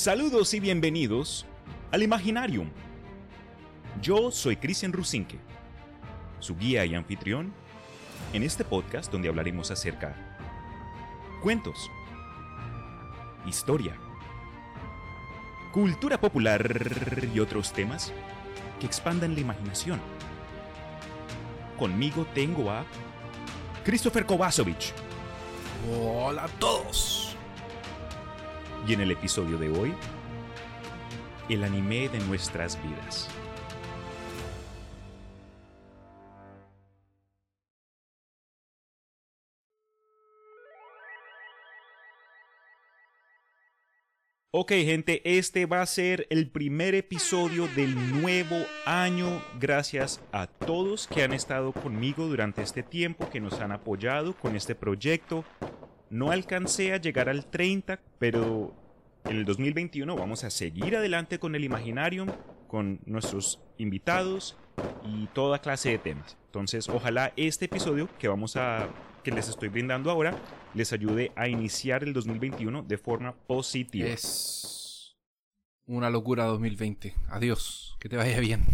[0.00, 1.44] Saludos y bienvenidos
[1.92, 2.70] al Imaginarium.
[4.00, 5.38] Yo soy Cristian Rusinque,
[6.38, 7.52] su guía y anfitrión
[8.32, 10.38] en este podcast donde hablaremos acerca
[11.42, 11.90] cuentos,
[13.46, 13.94] historia,
[15.70, 18.10] cultura popular y otros temas
[18.80, 20.00] que expandan la imaginación.
[21.78, 22.86] Conmigo tengo a
[23.84, 24.94] Christopher Kovacevic.
[25.92, 27.19] Hola a todos.
[28.86, 29.94] Y en el episodio de hoy,
[31.48, 33.28] el anime de nuestras vidas.
[44.52, 49.40] Ok gente, este va a ser el primer episodio del nuevo año.
[49.60, 54.56] Gracias a todos que han estado conmigo durante este tiempo, que nos han apoyado con
[54.56, 55.44] este proyecto.
[56.10, 58.74] No alcancé a llegar al 30, pero
[59.24, 62.28] en el 2021 vamos a seguir adelante con el Imaginarium,
[62.66, 64.56] con nuestros invitados
[65.04, 66.36] y toda clase de temas.
[66.46, 68.88] Entonces, ojalá este episodio que vamos a
[69.22, 70.36] que les estoy brindando ahora
[70.74, 74.08] les ayude a iniciar el 2021 de forma positiva.
[74.08, 75.16] Es
[75.86, 77.14] una locura 2020.
[77.28, 78.64] Adiós, que te vaya bien.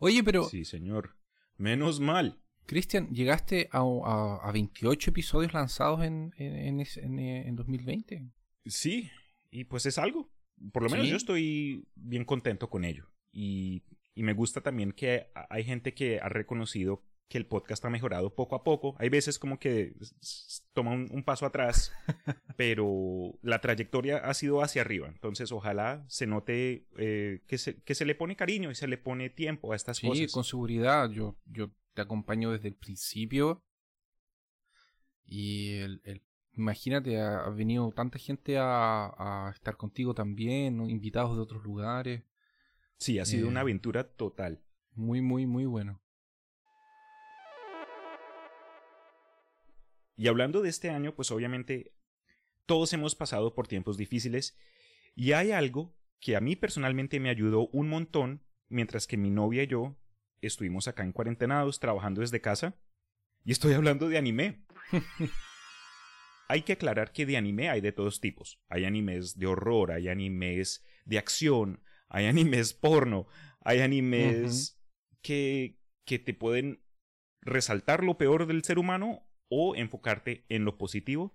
[0.00, 1.16] Oye, pero Sí, señor.
[1.56, 2.41] Menos mal.
[2.66, 8.30] Cristian, llegaste a, a- a 28 episodios lanzados en, en, en en, eh, en 2020.
[8.66, 9.10] Sí,
[9.50, 10.30] y pues es algo.
[10.72, 11.10] Por lo menos Sí.
[11.10, 13.08] yo estoy bien contento con ello.
[13.32, 13.82] Y,
[14.14, 18.34] y me gusta también que hay gente que ha reconocido que el podcast ha mejorado
[18.34, 18.94] poco a poco.
[18.98, 19.94] Hay veces como que
[20.74, 21.90] toma un, un paso atrás,
[22.56, 25.08] pero la trayectoria ha sido hacia arriba.
[25.08, 28.98] Entonces ojalá se note eh, que, se, que se le pone cariño y se le
[28.98, 30.32] pone tiempo a estas Sí, cosas.
[30.32, 31.10] con seguridad.
[31.10, 33.64] Yo, yo te acompaño desde el principio.
[35.24, 36.22] Y el, el-
[36.54, 39.06] imagínate, ha, ha venido tanta gente a,
[39.46, 40.88] a estar contigo también, ¿no?
[40.88, 42.22] invitados de otros lugares.
[42.98, 43.50] Sí, ha sido Eh.
[43.50, 44.62] una aventura total.
[44.94, 46.00] Muy, muy, muy bueno.
[50.16, 51.94] Y hablando de este año, pues obviamente
[52.66, 54.56] todos hemos pasado por tiempos difíciles
[55.14, 59.64] y hay algo que a mí personalmente me ayudó un montón mientras que mi novia
[59.64, 59.96] y yo
[60.42, 62.76] estuvimos acá en cuarentenados trabajando desde casa
[63.44, 64.64] y estoy hablando de anime.
[66.48, 68.60] hay que aclarar que de anime hay de todos tipos.
[68.68, 73.26] Hay animes de horror, hay animes de acción, hay animes porno,
[73.60, 74.80] hay animes
[75.22, 76.84] que, que te pueden
[77.40, 81.34] resaltar lo peor del ser humano o enfocarte en lo positivo.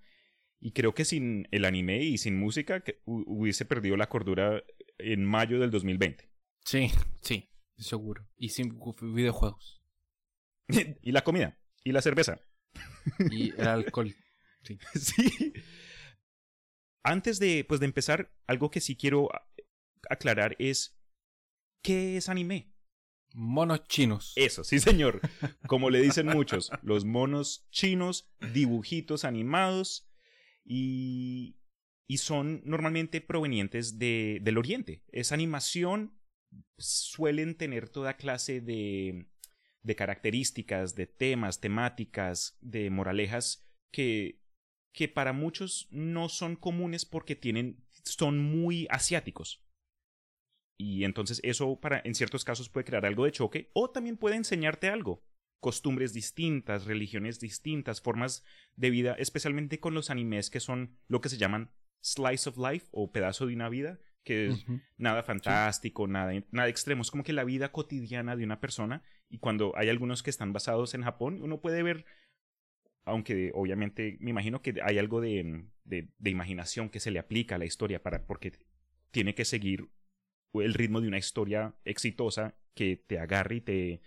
[0.59, 4.63] Y creo que sin el anime y sin música que hu- hubiese perdido la cordura
[4.97, 6.29] en mayo del 2020.
[6.63, 6.91] Sí,
[7.21, 8.27] sí, seguro.
[8.37, 9.81] Y sin videojuegos.
[11.01, 12.39] y la comida, y la cerveza.
[13.31, 14.15] Y el alcohol.
[14.63, 14.77] Sí.
[14.99, 15.53] sí.
[17.03, 19.29] Antes de, pues, de empezar, algo que sí quiero
[20.09, 20.99] aclarar es,
[21.81, 22.73] ¿qué es anime?
[23.33, 24.33] Monos chinos.
[24.35, 25.21] Eso, sí señor.
[25.67, 30.09] Como le dicen muchos, los monos chinos, dibujitos animados
[30.65, 31.57] y,
[32.07, 35.03] y son normalmente provenientes de, del oriente.
[35.09, 36.16] Es animación,
[36.77, 39.27] suelen tener toda clase de,
[39.83, 44.41] de características, de temas, temáticas, de moralejas que,
[44.93, 49.63] que para muchos no son comunes porque tienen, son muy asiáticos.
[50.79, 54.35] Y entonces eso para en ciertos casos puede crear algo de choque o también puede
[54.35, 55.23] enseñarte algo.
[55.59, 61.29] Costumbres distintas, religiones distintas, formas de vida, especialmente con los animes que son lo que
[61.29, 61.71] se llaman
[62.03, 64.65] slice of life o pedazo de una vida, que es
[64.97, 69.39] nada fantástico, nada, nada extremo, es como que la vida cotidiana de una persona y
[69.39, 72.05] cuando hay algunos que están basados en Japón, uno puede ver,
[73.05, 77.55] aunque obviamente me imagino que hay algo de, de, de imaginación que se le aplica
[77.55, 78.51] a la historia para, porque
[79.11, 79.89] tiene que seguir
[80.53, 84.01] el ritmo de una historia exitosa que te agarre y te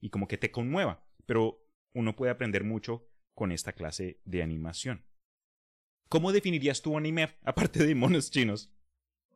[0.00, 5.04] y como que te conmueva, pero uno puede aprender mucho con esta clase de animación.
[6.08, 8.72] ¿Cómo definirías tu anime aparte de monos chinos?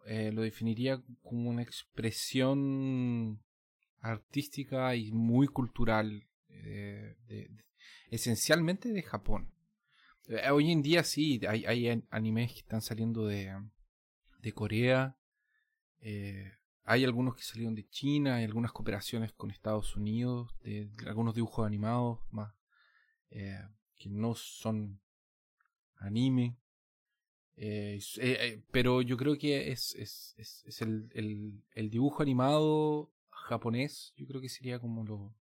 [0.07, 3.43] Eh, lo definiría como una expresión
[4.01, 7.17] artística y muy cultural, eh,
[8.11, 9.51] esencialmente de Japón.
[10.29, 13.51] Eh, hoy en día sí, hay, hay an- animes que están saliendo de,
[14.41, 15.17] de Corea,
[16.87, 21.35] hay algunos que salieron de China, hay algunas cooperaciones con Estados Unidos, de, de algunos
[21.35, 22.53] dibujos animados más
[23.31, 25.01] que no son
[25.97, 26.59] anime.
[27.57, 32.23] Eh, eh, eh, pero yo creo que es, es, es, es el, el, el dibujo
[32.23, 35.35] animado japonés, yo creo que sería como lo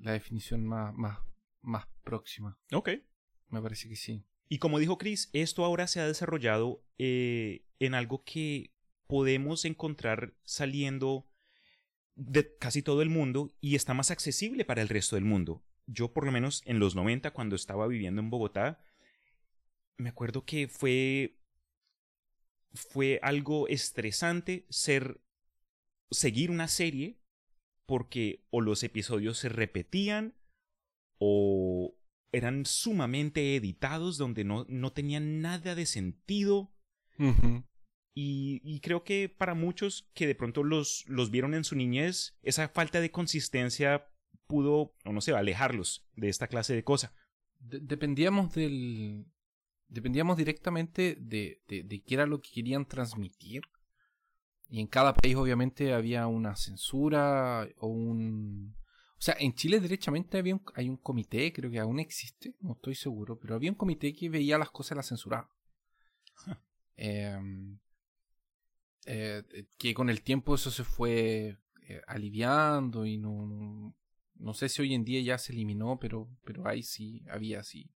[0.00, 1.18] la definición más, más,
[1.60, 2.58] más próxima.
[2.72, 2.90] Ok.
[3.48, 4.24] Me parece que sí.
[4.48, 8.72] Y como dijo Chris, esto ahora se ha desarrollado eh, en algo que
[9.06, 11.28] podemos encontrar saliendo
[12.14, 15.62] de casi todo el mundo y está más accesible para el resto del mundo.
[15.86, 18.80] Yo por lo menos en los 90 cuando estaba viviendo en Bogotá,
[19.98, 21.38] me acuerdo que fue
[22.72, 25.20] fue algo estresante ser
[26.10, 27.18] seguir una serie
[27.86, 30.34] porque o los episodios se repetían
[31.18, 31.94] o
[32.32, 36.70] eran sumamente editados donde no, no tenían nada de sentido.
[38.14, 42.38] y, y, creo que para muchos que de pronto los, los vieron en su niñez,
[42.42, 44.06] esa falta de consistencia
[44.46, 47.14] pudo, o no sé, alejarlos de esta clase de cosa.
[47.58, 49.26] dependíamos del.
[49.88, 53.62] Dependíamos directamente de, de, de qué era lo que querían transmitir.
[54.68, 58.76] Y en cada país obviamente había una censura o un...
[59.12, 62.94] O sea, en Chile derechamente había hay un comité, creo que aún existe, no estoy
[62.94, 65.50] seguro, pero había un comité que veía las cosas y las censuraba.
[67.00, 67.78] Em,
[69.06, 69.44] eh,
[69.78, 71.56] que con el tiempo eso se fue
[71.88, 73.94] eh, aliviando y no,
[74.34, 77.88] no sé si hoy en día ya se eliminó, pero, pero ahí sí había sí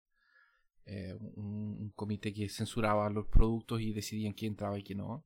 [0.85, 5.25] eh, un, un, comité que censuraba los productos y decidían quién entraba y quién no.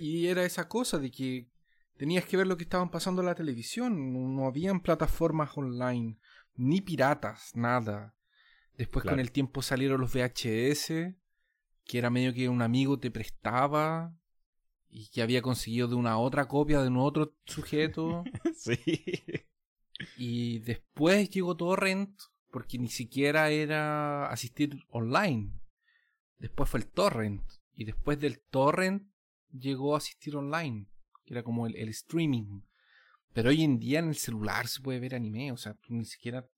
[0.00, 1.48] Y era esa cosa de que
[1.96, 4.12] tenías que ver lo que estaban pasando en la televisión.
[4.34, 6.18] No habían plataformas online,
[6.54, 8.14] ni piratas, nada.
[8.76, 11.14] Después con el tiempo salieron los VHS,
[11.84, 14.16] que era medio que un amigo te prestaba
[14.88, 18.24] y que había conseguido de una otra copia de un otro sujeto.
[18.56, 18.78] sí.
[20.16, 22.20] Y después llegó Torrent,
[22.54, 25.50] porque ni siquiera era asistir online.
[26.38, 27.42] Después fue el Torrent.
[27.74, 29.10] Y después del Torrent
[29.50, 30.86] llegó a asistir online,
[31.24, 32.60] que era como el, streaming.
[33.32, 36.48] Pero hoy en día en el celular se puede ver anime, o sea, ni siquiera...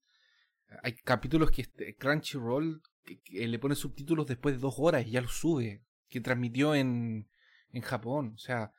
[0.83, 5.21] Hay capítulos que este, Crunchyroll que, le pone subtítulos después de dos horas y ya
[5.21, 7.27] los sube, que transmitió en,
[7.71, 8.71] en Japón, o sea,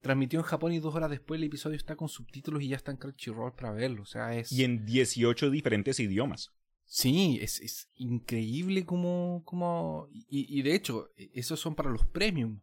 [0.00, 2.92] transmitió en Japón y dos horas después el episodio está con subtítulos y ya está
[2.92, 4.50] en Crunchyroll para verlo, o sea, es...
[4.50, 6.50] Y en 18 diferentes idiomas.
[6.94, 9.42] Sí, es, es increíble como...
[9.46, 12.60] como y, y, de hecho, e, esos son para los premium.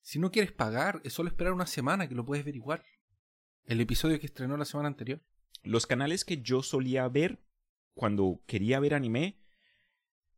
[0.00, 2.84] Si no quieres pagar, es solo esperar una semana que lo puedes ver igual.
[3.64, 5.20] El episodio que estrenó la semana anterior.
[5.64, 7.42] Los canales que yo solía ver
[7.94, 9.42] cuando quería ver anime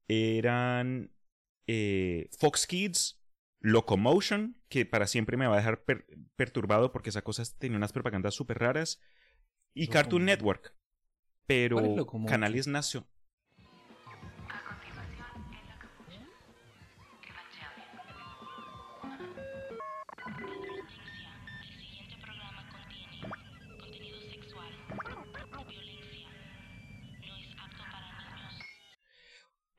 [0.09, 1.13] eran
[1.67, 3.23] eh, Fox Kids,
[3.61, 5.85] Locomotion, que para siempre me va a dejar
[6.37, 8.99] perturbado porque esa cosa tenía unas propagandas súper raras,
[9.75, 10.75] y Cartoon Network.
[11.47, 13.15] Pero canales nacionales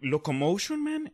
[0.09, 1.13] Locomotion Man,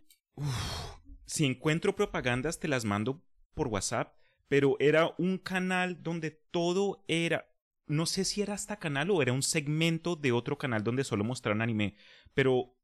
[1.25, 4.15] si encuentro propagandas te las mando por WhatsApp,
[4.47, 7.51] pero era un canal donde todo era,
[7.87, 11.23] no sé si era hasta canal o era un segmento de otro canal donde solo
[11.23, 11.95] mostraron anime,
[12.33, 12.77] pero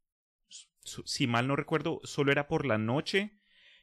[0.79, 3.39] si mal no recuerdo, solo era por la noche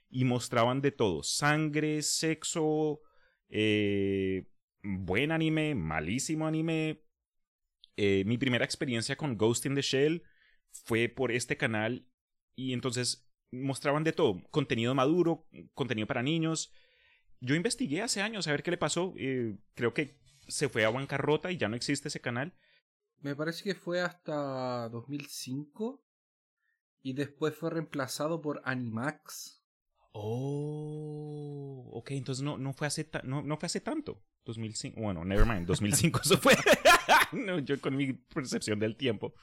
[0.09, 3.01] y mostraban de todo, sangre, sexo,
[3.49, 4.49] eh,
[4.83, 7.03] buen anime, malísimo anime.
[7.97, 10.23] Eh, mi primera experiencia con Ghost in the Shell
[10.71, 12.07] fue por este canal
[12.57, 16.73] y entonces mostraban de todo, contenido maduro, contenido para niños.
[17.41, 20.91] Yo investigué hace años a ver qué le pasó, eh, creo que se fue a
[20.91, 22.55] bancarrota y ya no existe ese canal.
[23.21, 26.03] Me parece que fue hasta 2005
[27.03, 29.63] y después fue reemplazado por Animax.
[30.13, 34.23] Oh, ok, entonces no, no, fue, hace no, no fue hace tanto.
[34.45, 36.55] 2005, bueno, nevermind, 2005 eso fue.
[37.33, 39.35] no, yo con mi percepción del tiempo.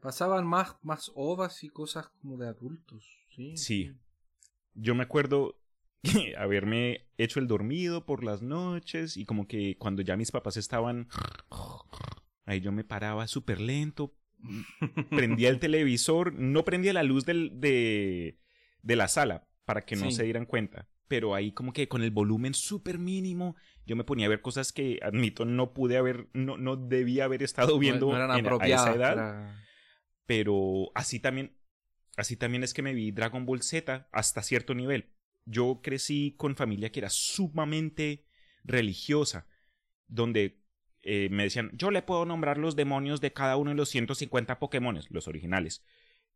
[0.00, 3.56] Pasaban más, más ovas y cosas como de adultos, ¿sí?
[3.56, 3.92] Sí.
[4.74, 5.58] Yo me acuerdo
[6.38, 11.08] haberme hecho el dormido por las noches y como que cuando ya mis papás estaban...
[12.44, 14.14] Ahí yo me paraba súper lento,
[15.10, 18.38] prendía el televisor, no prendía la luz del, de,
[18.80, 22.10] de la sala para que no se dieran cuenta, pero ahí como que con el
[22.10, 26.56] volumen súper mínimo yo me ponía a ver cosas que admito no pude haber, no,
[26.56, 29.54] no debía haber estado viendo en, a esa edad
[30.28, 31.56] pero así también,
[32.18, 35.08] así también es que me vi Dragon Ball Z hasta cierto nivel.
[35.46, 38.26] Yo crecí con familia que era sumamente
[38.62, 39.48] religiosa,
[40.06, 40.62] donde
[41.00, 44.58] eh, me decían, yo le puedo nombrar los demonios de cada uno de los 150
[44.58, 45.82] Pokémon, los originales.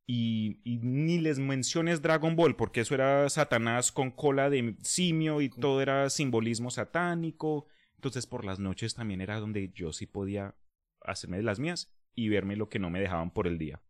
[0.06, 5.42] Y, y, ni les menciones Dragon Ball, porque eso era Satanás con cola de simio
[5.42, 7.66] y todo era simbolismo satánico.
[7.96, 10.56] Entonces por las noches también era donde yo sí podía
[11.02, 13.80] hacerme de las mías y verme lo que no me dejaban por el día.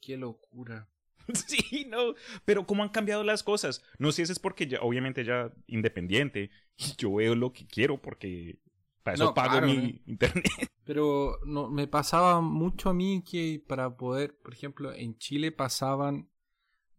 [0.00, 0.88] Qué locura.
[1.34, 3.82] sí, no, pero cómo han cambiado las cosas.
[3.98, 8.00] No sé si es porque ya, obviamente ya independiente y yo veo lo que quiero
[8.00, 8.60] porque
[9.02, 10.44] para eso No, pago claro, mi internet.
[10.84, 16.30] Pero no, me pasaba mucho a mí que para poder, por ejemplo, en Chile pasaban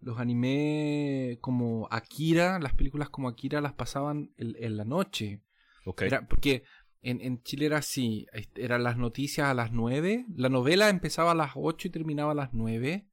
[0.01, 5.41] los animes como Akira, las películas como Akira las pasaban en, en la noche.
[5.86, 6.01] Ok.
[6.01, 6.63] Era, porque
[7.01, 8.25] en, en Chile era así,
[8.55, 12.35] eran las noticias a las 9, la novela empezaba a las 8 y terminaba a
[12.35, 13.07] las 9.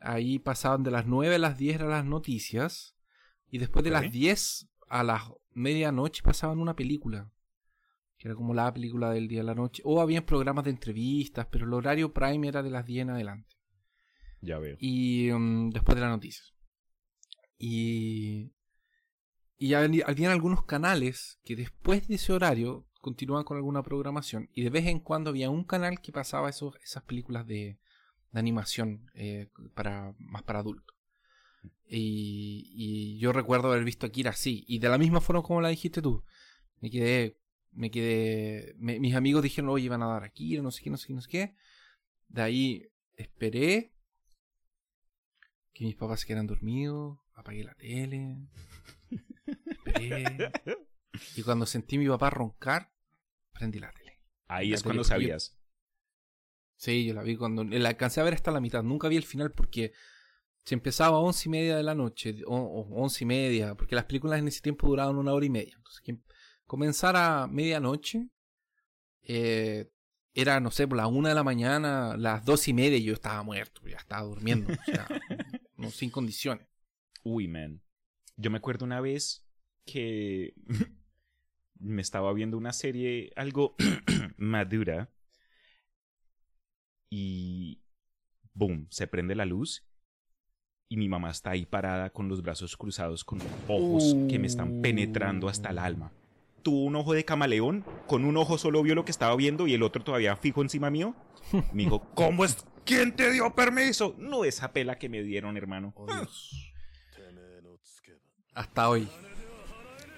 [0.00, 2.96] Ahí pasaban de las 9 a las 10 eran las noticias.
[3.50, 7.30] Y después de las 10 a las medianoche pasaban una película.
[8.18, 9.82] Que era como la película del día de la noche.
[9.84, 13.56] O había programas de entrevistas, pero el horario prime era de las 10 en adelante.
[14.40, 14.76] Ya veo.
[14.80, 16.52] Y mm, después de las noticias.
[17.58, 18.52] Y,
[19.56, 24.48] y había- habían algunos canales que después de ese horario continuaban con alguna programación.
[24.54, 27.78] Y de vez en cuando había un canal que pasaba esos, esas películas de,
[28.30, 30.96] de animación eh, para, más para adultos.
[31.86, 34.64] Y, y yo recuerdo haber visto Akira así.
[34.66, 36.24] Y de la misma forma como la dijiste tú.
[36.80, 37.36] Me quedé.
[37.72, 38.74] Me quedé.
[38.78, 41.12] me- mis amigos dijeron, oye, iban a dar Akira, no sé qué, no sé qué,
[41.14, 41.56] no sé qué.
[42.28, 43.92] De ahí esperé
[45.74, 48.36] que mis papás se quedaran dormidos, apagué la tele,
[49.66, 50.50] esperé,
[51.36, 52.91] y cuando sentí a mi papá roncar,
[53.62, 54.18] prendí la tele.
[54.48, 55.56] Ahí La es cuando sabías.
[56.74, 59.22] Sí, yo la vi cuando, la alcancé a ver hasta la mitad, nunca vi el
[59.22, 59.92] final porque
[60.64, 63.94] se empezaba a once y media de la noche, o, o once y media, porque
[63.94, 65.74] las películas en ese tiempo duraban una hora y media.
[65.76, 66.18] Entonces, que
[66.66, 68.28] comenzar a medianoche,
[69.22, 69.88] eh,
[70.34, 73.14] era, no sé, por la una de la mañana, las dos y media, y yo
[73.14, 75.06] estaba muerto, ya estaba durmiendo, o sea,
[75.76, 76.66] no, sin condiciones.
[77.22, 77.80] Uy, man.
[78.36, 79.46] Yo me acuerdo una vez
[79.84, 80.54] que
[81.82, 83.74] me estaba viendo una serie algo
[84.36, 85.10] madura
[87.10, 87.82] y
[88.54, 89.84] boom, se prende la luz
[90.88, 94.82] y mi mamá está ahí parada con los brazos cruzados con ojos que me están
[94.82, 96.12] penetrando hasta el alma.
[96.62, 99.74] Tuvo un ojo de camaleón, con un ojo solo vio lo que estaba viendo y
[99.74, 101.16] el otro todavía fijo encima mío.
[101.72, 102.64] Me dijo, ¿cómo es?
[102.84, 104.14] ¿Quién te dio permiso?
[104.18, 105.92] No esa pela que me dieron, hermano.
[105.96, 106.72] Oh, Dios.
[108.54, 109.08] Hasta hoy,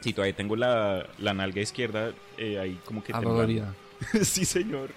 [0.04, 3.74] Sí, todavía tengo la, la nalga izquierda eh, ahí como que adolorida.
[4.22, 4.90] sí, señor.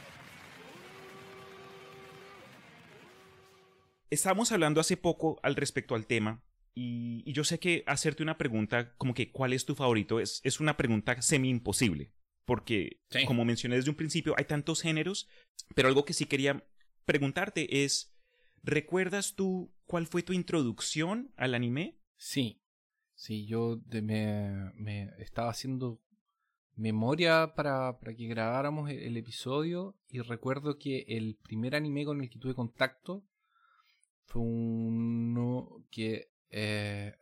[4.09, 6.43] Estábamos hablando hace poco al respecto al tema
[6.75, 10.19] y, y yo sé que hacerte una pregunta como que ¿cuál es tu favorito?
[10.19, 12.11] Es, es una pregunta semi imposible
[12.43, 13.23] porque Sí.
[13.23, 15.29] como mencioné desde un principio hay tantos géneros,
[15.73, 16.67] pero algo que sí quería
[17.05, 18.13] preguntarte es
[18.61, 21.97] ¿recuerdas tú cuál fue tu introducción al anime?
[22.17, 22.61] Sí,
[23.17, 25.99] sí, yo me, me estaba haciendo
[26.75, 32.21] memoria para, para que grabáramos el, el episodio y recuerdo que el primer anime con
[32.21, 33.25] el que tuve contacto
[34.25, 37.15] fue uno que eh,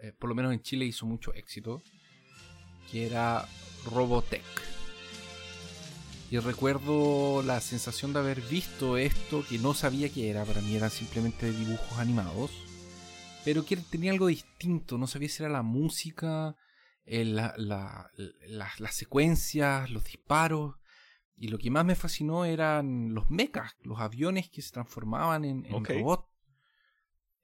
[0.00, 1.82] eh, por lo menos en Chile hizo mucho éxito,
[2.90, 3.46] que era
[3.90, 4.42] Robotech.
[6.30, 10.74] Y recuerdo la sensación de haber visto esto que no sabía que era, para mí
[10.74, 12.71] eran simplemente dibujos animados
[13.44, 14.98] pero que tenía algo distinto.
[14.98, 16.56] No sabía si era la música,
[17.04, 18.10] eh, la- la-
[18.46, 20.76] la- las secuencias, los disparos.
[21.36, 25.66] Y lo que más me fascinó eran los mechas, los aviones que se transformaban en,
[25.66, 25.88] en Ok.
[25.90, 26.26] robot.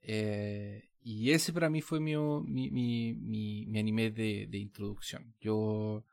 [0.01, 5.35] Eh, y ese para mí fue mi, mi, mi, mi- mi anime de, de introducción.
[5.39, 6.05] Yo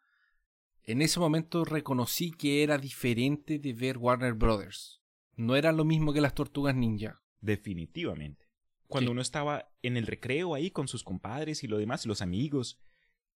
[0.85, 5.00] en ese momento reconocí que era diferente de ver Warner Brothers.
[5.37, 7.21] No era lo mismo que las tortugas ninja.
[7.40, 8.46] Definitivamente.
[8.88, 9.12] Cuando Sí.
[9.12, 12.81] uno estaba en el recreo ahí con sus compadres y lo demás, los amigos,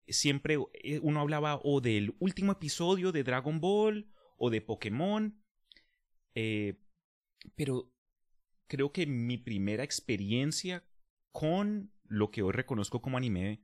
[0.07, 5.41] siempre eh, uno hablaba o del último episodio de Dragon Ball o de Pokémon.
[6.35, 6.79] eh,
[7.55, 7.91] pero
[8.67, 10.85] creo que mi primera experiencia
[11.31, 13.63] con lo que hoy reconozco como anime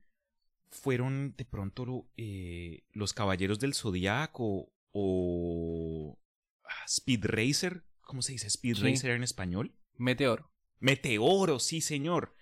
[0.70, 6.18] fueron de pronto eh, los Caballeros del Zodiaco o
[6.64, 7.84] ah, Speed Racer.
[8.00, 8.82] ¿Cómo se dice Speed Sí.
[8.82, 9.74] Racer en español?
[9.96, 10.50] Meteoro.
[10.80, 12.34] Meteoro, sí, señor.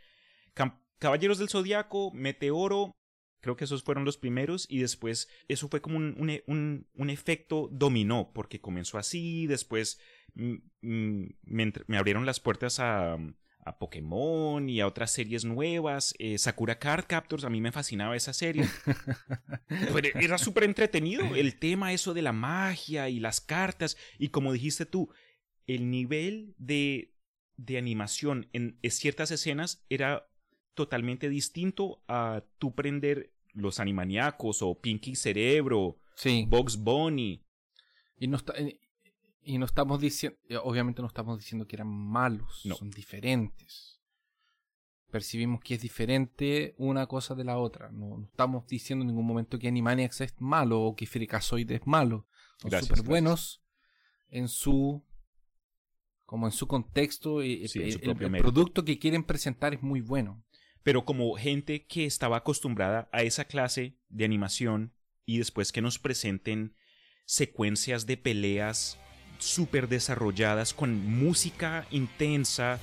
[0.55, 2.93] Cam- Caballeros del Zodiaco, Meteoro.
[3.41, 6.89] Creo que esos fueron los primeros y después eso fue como un, un e- un-
[6.95, 10.01] un efecto dominó, porque comenzó así, después
[10.81, 13.15] me, abrieron las puertas a,
[13.67, 16.15] a Pokémon y a otras series nuevas.
[16.19, 18.65] eh, Sakura Card Captors, a mí me fascinaba esa serie.
[19.69, 24.53] Pero era súper entretenido el tema eso de la magia y las cartas y como
[24.53, 25.11] dijiste tú,
[25.67, 27.14] el nivel de,
[27.57, 30.29] de animación en ciertas escenas era
[30.75, 36.45] totalmente distinto a tú prender los Animaniacos o Pinky Cerebro, Sí.
[36.49, 37.45] Bugs Bunny.
[38.19, 38.81] Y no, está- eh,
[39.43, 42.75] y no estamos diciendo, obviamente no estamos diciendo que eran malos, No.
[42.75, 43.91] son diferentes.
[45.11, 47.89] percibimos que es diferente una cosa de la otra.
[47.93, 51.87] No, no estamos diciendo en ningún momento que Animaniacs es malo o que Freakazoid es
[51.87, 52.27] malo.
[52.59, 53.63] Son súper buenos
[54.29, 55.05] en su
[56.25, 58.53] como en su contexto Sí, el, su el- propio el mérito.
[58.53, 60.43] producto que quieren presentar es muy bueno.
[60.83, 64.93] Pero como gente que estaba acostumbrada a esa clase de animación
[65.25, 66.77] y después que nos presenten
[67.25, 68.99] secuencias de peleas
[69.39, 72.79] súper desarrolladas con música intensa,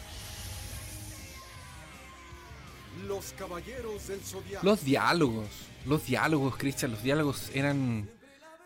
[3.08, 4.66] Los caballeros del zodiaco.
[4.66, 5.48] Los diálogos,
[5.86, 8.10] los diálogos, Christian, los diálogos eran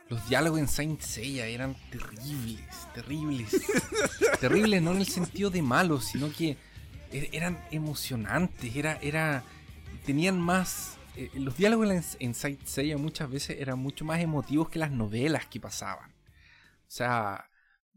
[0.09, 3.49] los diálogos en Saint Seiya eran terribles, terribles.
[4.39, 6.57] terribles no en el sentido de malos, sino que
[7.11, 9.43] er- eran emocionantes, era era
[10.05, 14.69] tenían más eh, los diálogos en, en Saint Seiya muchas veces eran mucho más emotivos
[14.69, 16.11] que las novelas que pasaban.
[16.11, 17.49] O sea,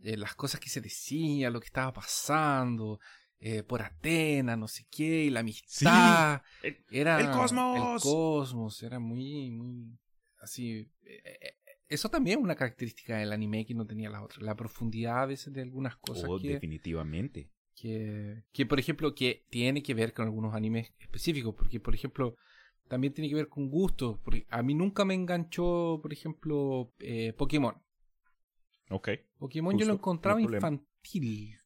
[0.02, 3.00] eh, las cosas que se decían, lo que estaba pasando,
[3.40, 6.40] eh, por Atena, no sé qué, y la amistad.
[6.62, 7.76] el- Era ¡El cosmos!
[7.76, 9.98] El cosmos, era muy, muy
[10.40, 10.88] así.
[11.04, 11.56] eh,
[11.88, 14.42] Eso también es una característica del anime que no tenía la otra.
[14.42, 17.50] La profundidad a veces de algunas cosas oh, que, definitivamente.
[17.74, 21.54] que, que, por ejemplo, que tiene que ver con algunos animes específicos.
[21.54, 22.36] Porque, por ejemplo,
[22.88, 24.18] también tiene que ver con gustos.
[24.22, 27.74] Porque a mí nunca me enganchó, por ejemplo, eh, Pokémon.
[28.90, 29.08] Ok.
[29.38, 31.58] Pokémon yo lo encontraba no infantil.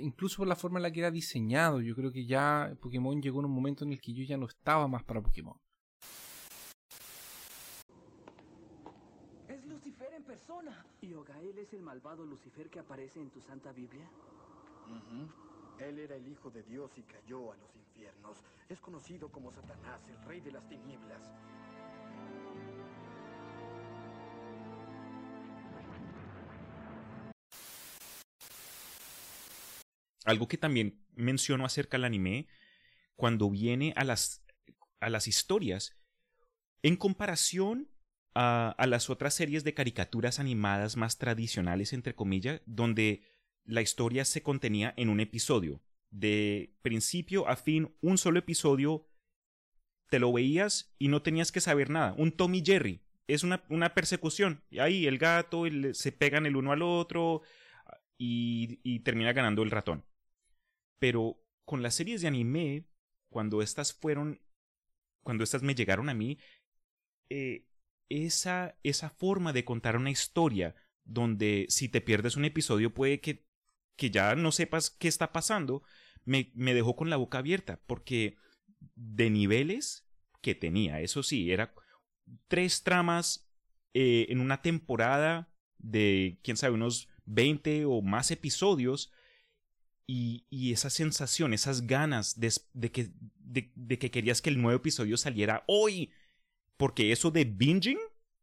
[0.00, 1.80] Incluso por la forma en la que era diseñado.
[1.80, 4.46] Yo creo que ya Pokémon llegó en un momento en el que yo ya no
[4.46, 5.58] estaba más para Pokémon.
[9.48, 10.84] Es Lucifer en persona.
[11.00, 14.08] ¿Y Ogael es el malvado Lucifer que aparece en tu santa Biblia?
[15.78, 18.36] Él era el hijo de Dios y cayó a los infiernos.
[18.68, 21.22] Es conocido como Satanás, el rey de las tinieblas.
[30.26, 32.48] Algo que también menciono acerca del anime,
[33.16, 34.44] cuando viene a las,
[35.00, 35.96] a las historias,
[36.82, 37.93] en comparación
[38.34, 43.22] a, las otras series de caricaturas animadas más tradicionales, entre comillas, donde
[43.64, 45.80] la historia se contenía en un episodio.
[46.10, 49.08] De principio a fin, un solo episodio,
[50.10, 52.14] te lo veías y no tenías que saber nada.
[52.18, 53.00] Un Tommy Jerry.
[53.26, 54.62] Es una, una persecución.
[54.68, 57.42] Y ahí el gato se pegan el uno al otro
[58.18, 60.04] y, y termina ganando el ratón.
[60.98, 62.86] Pero con las series de anime,
[63.30, 64.40] cuando estas fueron,
[65.22, 66.38] cuando estas me llegaron a mí,
[67.30, 67.66] eh,
[68.08, 73.46] esa, esa forma de contar una historia donde si te pierdes un episodio puede que,
[73.96, 75.82] que ya no sepas qué está pasando,
[76.24, 78.36] me, me dejó con la boca abierta, porque
[78.94, 80.06] de niveles
[80.40, 81.74] que tenía, eso sí, era
[82.48, 83.50] tres tramas
[83.92, 89.12] eh, en una temporada de, quién sabe, unos 20 o más episodios,
[90.06, 95.16] y, y esa sensación, esas ganas de, que, de que querías que el nuevo episodio
[95.16, 96.10] saliera hoy.
[96.76, 97.98] Porque eso de binging,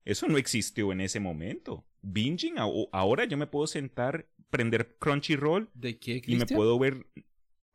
[0.05, 1.85] eso no existió en ese momento.
[2.01, 7.05] Binging, ahora yo me puedo sentar, prender Crunchyroll ¿De qué, y me puedo ver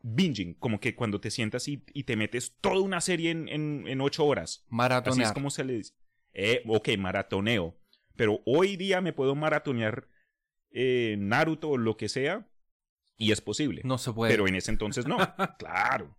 [0.02, 3.84] binging, como que cuando te sientas y, y te metes toda una serie en, en,
[3.86, 4.60] en ocho horas.
[4.60, 5.26] Así Maratonear.
[5.26, 5.94] es como se le dice.
[6.32, 7.76] Eh, ok, maratoneo.
[8.14, 10.08] Pero hoy día me puedo maratonear
[10.70, 12.48] eh, Naruto o lo que sea
[13.16, 13.82] y es posible.
[13.84, 14.32] No se puede.
[14.32, 15.16] Pero en ese entonces no.
[15.58, 16.16] claro.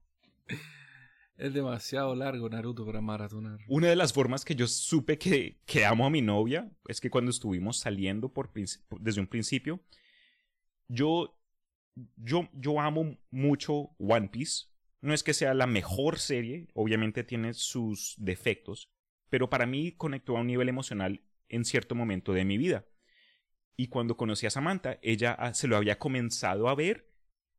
[1.38, 3.60] Es demasiado largo Naruto para maratonar.
[3.67, 7.12] Una de las formas que yo supe que, que amo a mi novia es que
[7.12, 8.52] cuando estuvimos saliendo por-
[9.00, 9.80] desde un principio,
[10.88, 11.39] yo,
[12.15, 14.65] yo, yo amo mucho One Piece.
[15.02, 18.89] No es que sea la mejor serie, obviamente tiene sus defectos,
[19.30, 22.88] pero para mí conectó a un nivel emocional en cierto momento de mi vida.
[23.76, 27.13] Y cuando conocí a Samantha, ella ah, se lo había comenzado a ver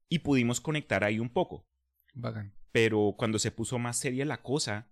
[0.08, 1.68] y pudimos conectar ahí un poco
[2.12, 2.57] Bacán.
[2.72, 4.88] Pero cuando se puso más seria la cosa,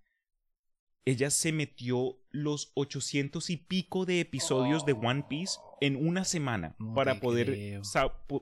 [1.05, 6.75] ella se metió los 800 y pico de episodios de One Piece en una semana
[6.79, 7.81] No para poder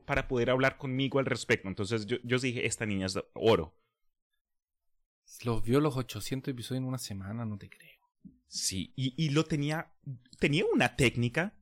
[0.07, 1.68] para poder hablar conmigo al respecto.
[1.68, 3.77] Entonces yo, yo dije, esta niña es oro.
[5.42, 8.01] Los vio los 800 episodios en una semana, no te creo.
[8.47, 9.92] Sí, y, y lo tenía,
[10.38, 11.55] tenía una técnica,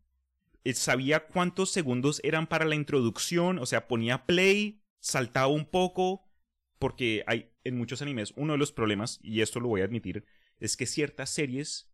[0.65, 6.29] eh, sabía cuántos segundos eran para la introducción, o sea, ponía play, saltaba un poco,
[6.79, 10.25] porque hay en muchos animes, uno de los problemas, y esto lo voy a admitir,
[10.59, 11.89] es que ciertas series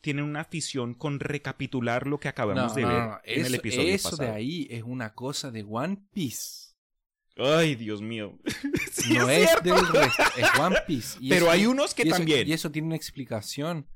[0.00, 3.46] tienen una afición con recapitular lo que acabamos No, de no, ver no, en el
[3.46, 4.30] eso- episodio Eso pasado.
[4.30, 6.74] de ahí es una cosa de One Piece.
[7.36, 8.38] Ay, Dios mío.
[8.92, 11.18] Sí, no es del resto, es One Piece.
[11.20, 12.46] Y Pero eso- hay unos que y eso- también.
[12.48, 13.88] Y eso tiene una explicación,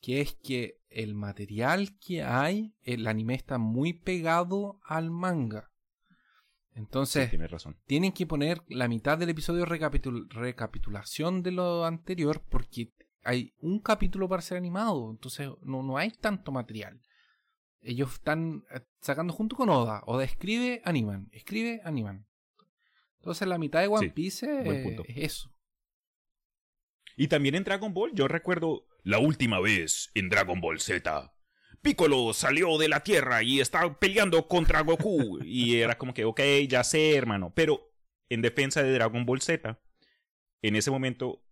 [0.00, 5.70] que es que el material que hay, el anime está muy pegado al manga.
[6.78, 7.76] Entonces, Tienes razón.
[7.86, 12.92] tienen que poner la mitad del episodio recapitul- recapitulación de lo anterior porque
[13.24, 17.00] hay un capítulo para ser animado, entonces no, no hay tanto material.
[17.80, 20.02] Ellos están eh, sacando junto con Oda.
[20.06, 22.26] Oda escribe, animan, escribe, animan.
[23.18, 25.02] Entonces la mitad de One Sí, Piece punto.
[25.06, 25.52] es eso.
[27.16, 31.32] Y también en Dragon Ball, yo recuerdo la última vez en Dragon Ball Z.
[31.82, 35.40] Piccolo salió de la Tierra y está peleando contra Goku.
[35.44, 37.52] y era como que, ok, ya sé, hermano.
[37.54, 37.88] Pero
[38.28, 39.80] en defensa de Dragon Ball Z,
[40.62, 41.42] en ese momento,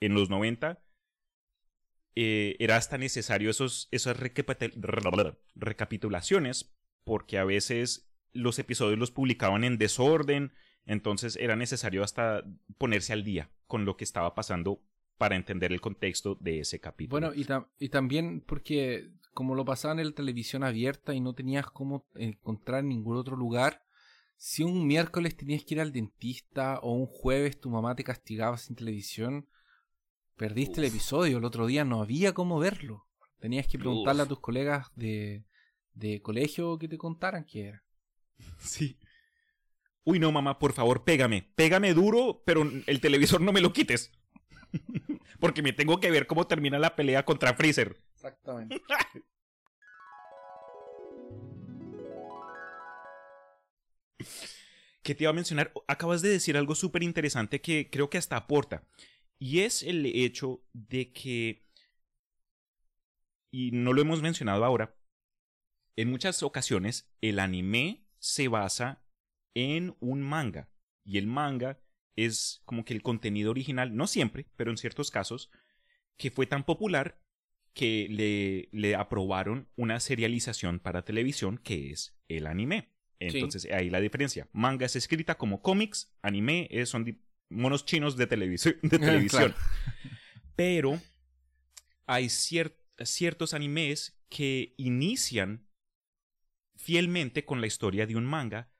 [0.00, 0.82] en los 90,
[2.16, 9.78] eh, era hasta necesario esos, esas recapitulaciones porque a veces los episodios los publicaban en
[9.78, 10.52] desorden,
[10.84, 12.44] entonces era necesario hasta
[12.76, 14.82] ponerse al día con lo que estaba pasando
[15.16, 17.32] para entender el contexto de ese capítulo.
[17.32, 22.08] Bueno, y también porque como lo pasaban en la televisión abierta y no tenías cómo
[22.16, 23.84] encontrar en ningún otro lugar,
[24.36, 28.58] si un miércoles tenías que ir al dentista o un jueves tu mamá te castigaba
[28.58, 29.48] sin televisión,
[30.34, 31.38] perdiste el episodio.
[31.38, 33.06] El otro día no había cómo verlo.
[33.38, 34.26] Tenías que preguntarle Uf.
[34.26, 35.44] a tus colegas de,
[35.92, 37.84] de colegio que te contaran qué era.
[38.58, 38.98] sí.
[40.02, 41.48] Uy, no, mamá, por favor, pégame.
[41.54, 44.10] Pégame duro, pero el televisor no me lo quites.
[45.38, 48.02] Porque me tengo que ver cómo termina la pelea contra Freezer.
[48.28, 48.82] Exactamente.
[55.08, 58.36] que te iba a mencionar, acabas de decir algo súper interesante que creo que hasta
[58.36, 58.86] aporta.
[59.38, 61.66] Y es el hecho de que,
[63.50, 64.94] y no lo hemos mencionado ahora,
[65.96, 69.02] en muchas ocasiones el anime se basa
[69.54, 70.68] en un manga.
[71.04, 71.80] Y el manga
[72.14, 75.50] es como que el contenido original, no siempre, pero en ciertos casos,
[76.18, 77.18] que fue tan popular
[77.78, 82.88] que le, le aprobaron una serialización para televisión que es el anime.
[83.20, 84.48] Entonces ahí la diferencia.
[84.52, 88.26] Manga es escrita como cómics, anime es, son monos chinos de, de
[88.98, 89.54] televisión.
[90.56, 91.00] Pero
[92.06, 95.68] hay cier- ciertos animes que inician
[96.74, 98.72] fielmente con la historia de un manga,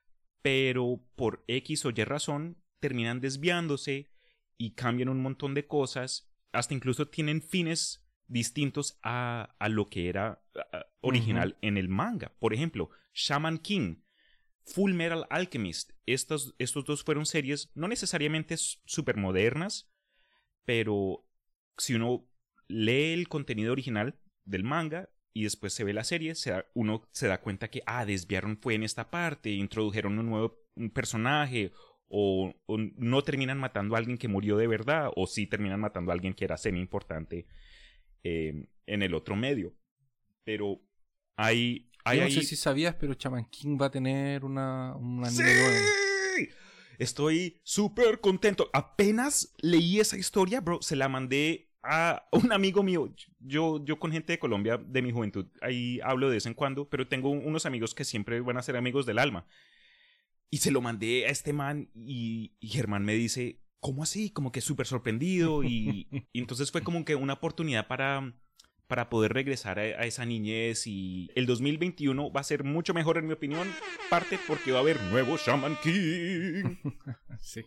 [0.43, 4.11] pero por X o Y razón terminan desviándose
[4.57, 10.09] y cambian un montón de cosas, hasta incluso tienen fines distintos a, a lo que
[10.09, 10.43] era
[11.01, 12.33] original en el manga.
[12.38, 13.97] Por ejemplo, Shaman King,
[14.64, 15.93] Full Metal Alchemist.
[16.07, 19.91] Estos, estos dos fueron series no necesariamente súper modernas,
[20.64, 21.27] pero
[21.77, 22.29] si uno
[22.69, 27.09] lee el contenido original del manga y después se ve la serie, se da- uno
[27.12, 31.73] se da cuenta que, ah, desviaron fue en esta parte, introdujeron un nuevo un personaje,
[32.09, 36.11] o, o no terminan matando a alguien que murió de verdad, o sí terminan matando
[36.11, 37.47] a alguien que era semi importante
[38.24, 39.74] eh, en el otro medio.
[40.44, 40.81] Pero
[41.37, 41.90] hay...
[42.04, 45.24] hay Yo no ahí- sé si sabías, pero Chaman King va a tener una, un
[45.24, 45.61] anime ¡Sí!
[45.61, 46.48] nuevo.
[46.98, 48.70] Estoy súper contento.
[48.72, 50.83] Apenas leí esa historia, bro.
[50.83, 53.14] Se la mandé a un amigo mío.
[53.38, 56.88] Yo, yo con gente de Colombia de mi juventud, ahí hablo de vez en cuando,
[56.88, 59.46] pero tengo unos amigos que siempre van a ser amigos del alma.
[60.50, 64.31] Y se lo mandé a este man y, y Germán me dice, ¿cómo así?
[64.31, 65.62] Como que súper sorprendido.
[65.64, 68.35] Y, y entonces fue como que una oportunidad para,
[68.87, 70.87] para poder regresar a, a esa niñez.
[70.87, 73.69] Y el 2021 va a ser mucho mejor, en mi opinión.
[74.11, 76.77] Parte porque va a haber nuevo Shaman King.
[77.41, 77.62] Sí.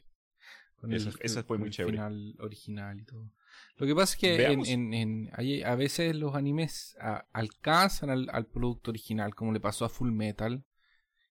[0.78, 1.98] Con Eso- esa fue con muy el chévere.
[1.98, 3.32] final original y todo.
[3.78, 4.68] Lo que pasa es que en, Veamos.
[4.70, 9.60] en- en- hay- a veces los animes a- alcanzan al, al producto original, como le
[9.60, 10.66] pasó a Full Metal,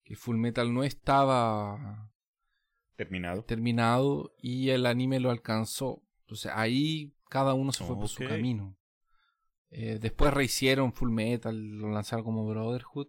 [0.03, 2.08] que Full Metal no estaba
[2.99, 3.43] Terminado.
[3.45, 6.03] terminado y el anime lo alcanzó.
[6.25, 8.75] Entonces ahí cada uno se fue por su camino.
[9.71, 13.07] Eh, después rehicieron Full Metal, lo lanzaron como Brotherhood.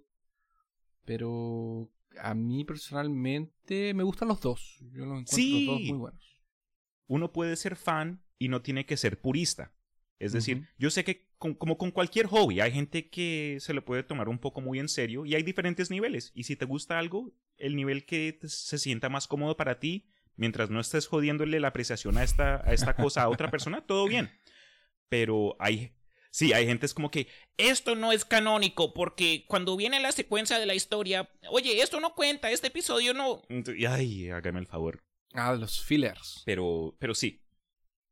[1.04, 4.78] Pero a mí personalmente me gustan los dos.
[4.92, 5.66] Yo los encuentro Sí.
[5.66, 6.40] los dos muy buenos.
[7.08, 9.72] Uno puede ser fan y no tiene que ser purista.
[10.20, 13.84] Es decir, yo sé que con- como con cualquier hobby, hay gente que se lo
[13.84, 16.30] puede tomar un poco muy en serio y hay diferentes niveles.
[16.34, 20.06] Y si te gusta algo, el nivel que te- se sienta más cómodo para ti,
[20.36, 24.06] mientras no estés jodiéndole la apreciación a esta, a esta cosa a otra persona, todo
[24.06, 24.30] bien.
[25.08, 25.92] Pero hay,
[26.30, 30.58] sí, hay gente es como que, Esto no es canónico porque cuando viene la secuencia
[30.58, 33.42] de la historia, oye, esto no cuenta, este episodio no.
[33.88, 35.02] ay, hágame el favor.
[35.32, 36.42] Ah, los fillers.
[36.44, 37.42] Pero, pero sí,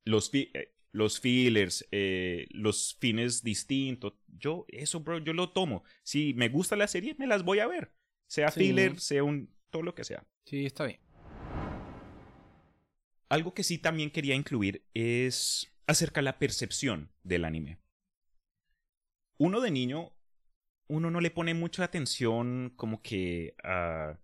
[0.05, 5.85] los, fi- eh, los fillers, eh, los fines distintos, yo, eso, bro, yo lo tomo.
[6.03, 7.93] Si me gusta la serie, me las voy a ver.
[8.27, 8.61] Sea Sí.
[8.61, 10.27] filler, sea un, todo lo que sea.
[10.45, 11.01] Sí, está bien.
[13.29, 17.79] Algo que sí también quería incluir es acerca de la percepción del anime.
[19.37, 20.13] Uno de niño,
[20.89, 24.19] uno no le pone mucha atención como que a,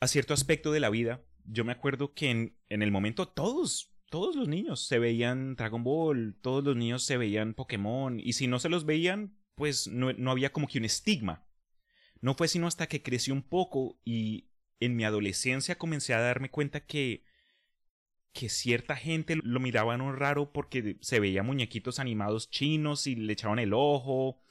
[0.00, 1.24] a cierto aspecto de la vida.
[1.44, 5.82] Yo me acuerdo que en, en el momento todos, todos los niños se veían Dragon
[5.82, 10.12] Ball, todos los niños se veían Pokémon, y si no se los veían, pues no,
[10.12, 11.46] no había como que un estigma.
[12.20, 16.50] No fue sino hasta que crecí un poco y en mi adolescencia comencé a darme
[16.50, 17.24] cuenta que
[18.34, 23.32] que cierta gente lo miraban un raro porque se veía muñequitos animados chinos y le
[23.32, 24.42] echaban el ojo.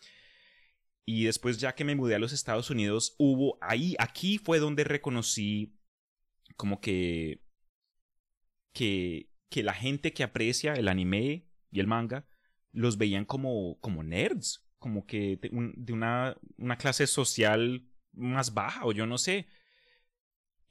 [1.06, 4.84] Y después ya que me mudé a los Estados Unidos, hubo ahí, aquí fue donde
[4.84, 5.80] reconocí
[6.56, 7.41] como que
[8.74, 12.28] que, que la gente que aprecia el anime y el manga
[12.74, 18.56] los veían como, como nerds, como que de, un- de una, una clase social más
[18.56, 19.48] baja o yo no sé.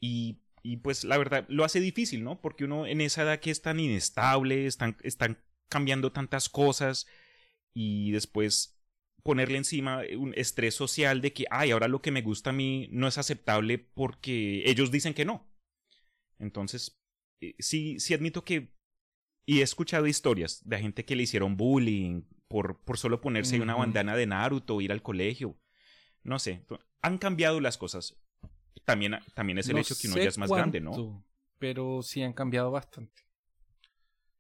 [0.01, 2.40] Y, y pues la verdad lo hace difícil, ¿no?
[2.40, 5.38] Porque uno en esa edad que es tan inestable, están, están
[5.69, 7.07] cambiando tantas cosas
[7.75, 8.79] y después
[9.23, 12.88] ponerle encima un estrés social de que, ay, ahora lo que me gusta a mí
[12.93, 15.47] no es aceptable porque ellos dicen que no.
[16.38, 17.00] Entonces,
[17.59, 18.72] sí, sí admito que,
[19.46, 23.74] y he escuchado historias de gente que le hicieron bullying por, por solo ponerse una
[23.74, 25.57] bandana de Naruto o ir al colegio.
[26.22, 26.64] No sé,
[27.03, 28.16] han cambiado las cosas.
[28.85, 30.92] También, también es el No hecho que uno ya es más grande, ¿no?
[31.59, 33.22] Pero sí han cambiado bastante.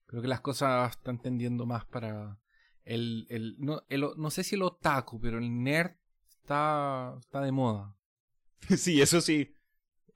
[0.06, 2.38] Creo que las cosas están tendiendo más para
[2.84, 5.92] el, el, no, el- no sé si el otaku, pero el nerd
[6.28, 7.94] está, está de moda.
[8.76, 9.54] sí, eso sí.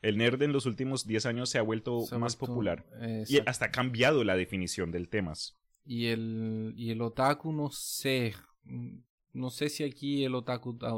[0.04, 2.86] El nerd en los últimos 10 años se ha vuelto Se más vuelto- popular.
[3.00, 5.32] eh, Y hasta ha cambiado la definición del tema.
[5.84, 8.34] Y el, y el otaku, no sé.
[9.32, 10.92] No sé si aquí el otaku ta-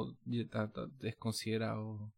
[0.51, 2.13] ta- ta- es considerado.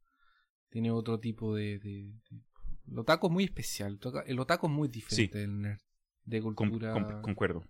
[0.71, 1.79] Tiene otro tipo de.
[1.79, 2.43] de- de-
[2.91, 3.93] el otaku es muy especial.
[4.27, 5.81] el otaku- es muy diferente del nerd.
[6.25, 6.93] De Con- cultura.
[6.93, 7.65] con- concuerdo.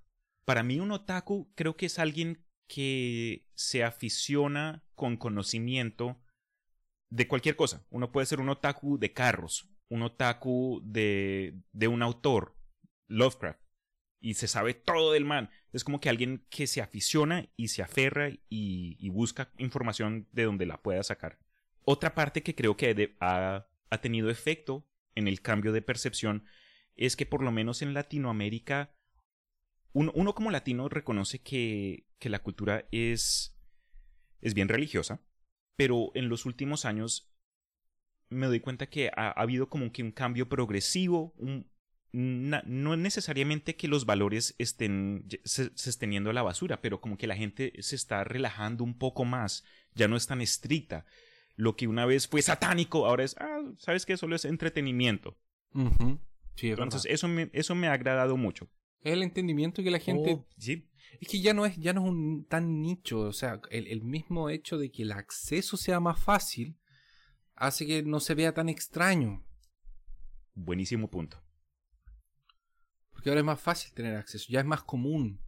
[0.44, 6.20] Para mí un otaku creo que es alguien que se aficiona con conocimiento
[7.10, 7.86] de cualquier cosa.
[7.90, 12.56] Uno puede ser un otaku de carros, un otaku de, de un autor,
[13.06, 13.60] Lovecraft,
[14.20, 15.50] y se sabe todo del man.
[15.72, 20.66] Es como que alguien que se aficiona y se aferra y, busca información de donde
[20.66, 21.38] la pueda sacar.
[21.84, 26.44] Otra parte que creo que ha, ha tenido efecto en el cambio de percepción
[26.96, 28.94] es que por lo menos en Latinoamérica,
[29.92, 33.56] uno, uno como latino reconoce que, que la cultura es,
[34.40, 35.22] es bien religiosa,
[35.78, 37.32] pero en los últimos años
[38.28, 41.70] me doy cuenta que ha, ha habido como que un cambio progresivo, un-
[42.12, 47.16] no necesariamente que los valores estén, se, se estén yendo a la basura, pero como
[47.16, 49.62] que la gente se está relajando un poco más,
[49.94, 51.04] ya no es tan estricta.
[51.54, 54.16] Lo que una vez fue satánico, ahora es, ah, ¿sabes qué?
[54.16, 55.36] Solo es entretenimiento.
[55.74, 56.18] Ujú.
[56.56, 57.14] Sí, es Entonces, verdad.
[57.14, 58.68] eso me, eso me ha agradado mucho.
[59.02, 60.32] Es el entendimiento que la gente.
[60.32, 60.88] Oh, sí,
[61.20, 63.20] Es que ya no es, ya no es un tan nicho.
[63.20, 66.76] O sea, el, el mismo hecho de que el acceso sea más fácil
[67.56, 69.44] hace que no se vea tan extraño.
[70.54, 71.42] buenísimo punto.
[73.10, 75.40] Porque ahora es más fácil tener acceso, ya es más común.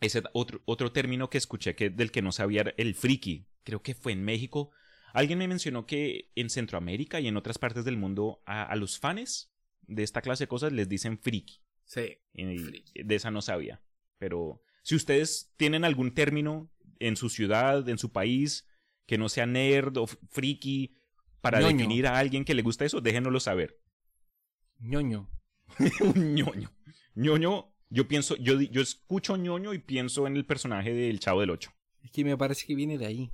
[0.00, 3.46] Ese otro, otro término que escuché que del que no sabía el friki.
[3.64, 4.70] Creo que fue en México.
[5.12, 8.98] Alguien me mencionó que en Centroamérica y en otras partes del mundo a, a los
[8.98, 9.52] fans
[9.82, 11.60] de esta clase de cosas les dicen friki.
[11.84, 12.16] Sí.
[12.32, 13.02] Friki.
[13.02, 13.82] de esa no sabía.
[14.20, 18.68] Pero si ustedes tienen algún término en su ciudad, en su país,
[19.06, 20.94] que no sea nerd o friki,
[21.40, 21.78] para Ñoño.
[21.78, 23.80] definir a alguien que le gusta eso, déjenoslo saber.
[24.78, 25.30] ñoño.
[26.14, 26.70] un ñoño.
[27.14, 31.50] ñoño, yo pienso, yo, yo escucho ñoño y pienso en el personaje del Chavo del
[31.50, 31.72] Ocho.
[32.02, 33.32] Es que me parece que viene de ahí.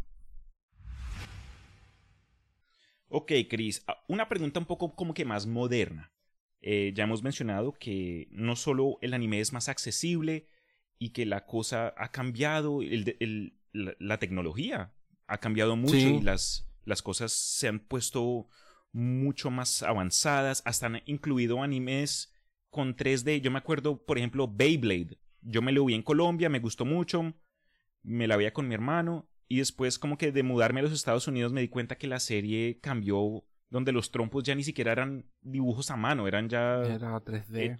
[3.09, 6.12] Ok, Chris, ah, una pregunta un poco como que más moderna.
[6.61, 10.46] Eh, ya hemos mencionado que no solo el anime es más accesible
[10.98, 14.92] y que la cosa ha cambiado, el el- la, la tecnología
[15.26, 16.16] ha cambiado mucho Sí.
[16.16, 18.48] y las, las cosas se han puesto
[18.92, 22.32] mucho más avanzadas, hasta han incluido animes
[22.70, 23.40] con 3D.
[23.42, 25.18] Yo me acuerdo, por ejemplo, Beyblade.
[25.42, 27.35] Yo me lo vi en Colombia, me gustó mucho,
[28.02, 31.28] me la veía con mi hermano y después como que de mudarme a los Estados
[31.28, 35.26] Unidos me di cuenta que la serie cambió donde los trompos ya ni siquiera eran
[35.42, 36.82] dibujos a mano, eran ya...
[36.85, 37.64] Era 3D.
[37.64, 37.76] eh,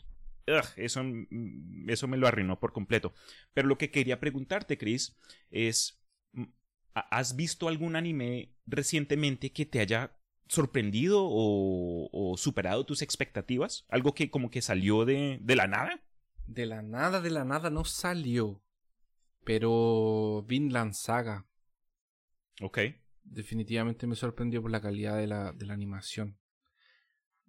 [0.49, 3.13] ugh, eso, mm, eso me lo arruinó por completo.
[3.55, 5.17] Pero lo que quería preguntarte, Chris,
[5.51, 6.01] es,
[6.33, 6.45] mm,
[6.95, 10.17] ¿ha- ¿has visto algún anime recientemente que te haya
[10.49, 13.85] sorprendido o, o superado tus expectativas?
[13.89, 16.03] ¿Algo que como que salió de, de la nada?
[16.47, 18.63] De la nada, de la nada no salió.
[19.45, 21.47] Pero Vinland Saga
[22.63, 22.79] Ok.
[23.25, 26.39] definitivamente me sorprendió por la calidad de la, de la animación.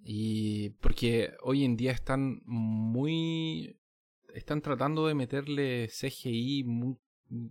[0.04, 3.80] Y porque hoy en día están muy...
[4.34, 6.66] Están tratando de meterle CGI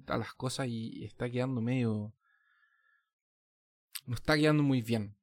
[0.06, 2.14] a las cosas y está quedando medio...
[4.06, 5.16] No está quedando muy bien.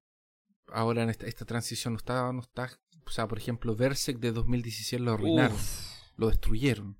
[0.68, 2.70] ahora en esta, esta transición no está, no está,
[3.06, 5.58] o sea, por ejemplo, Berserk de 2017 lo arruinaron,
[6.18, 6.98] lo destruyeron.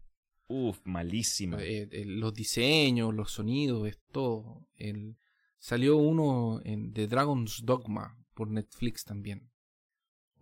[0.48, 1.58] Uf, malísimo.
[1.60, 4.68] Eh, eh, los diseños, los sonidos, es todo.
[4.76, 5.18] El,
[5.58, 9.50] salió uno en The Dragon's Dogma por Netflix también.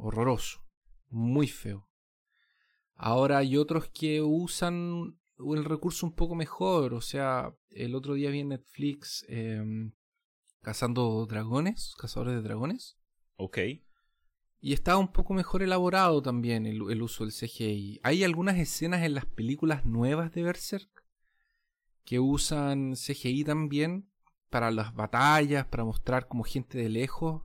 [0.03, 0.65] Horroroso,
[1.09, 1.87] muy feo.
[2.95, 6.95] Ahora hay otros que usan el recurso un poco mejor.
[6.95, 9.93] O sea, el otro día vi en Netflix em,
[10.61, 12.97] Cazando Dragones, Cazadores de Dragones.
[13.35, 13.59] Ok.
[14.59, 17.99] Y estaba un poco mejor elaborado también el, el, uso del CGI.
[18.03, 21.05] Hay algunas escenas en las películas nuevas de Berserk
[22.05, 24.11] que usan CGI también
[24.49, 27.43] para las batallas, para mostrar como gente de lejos.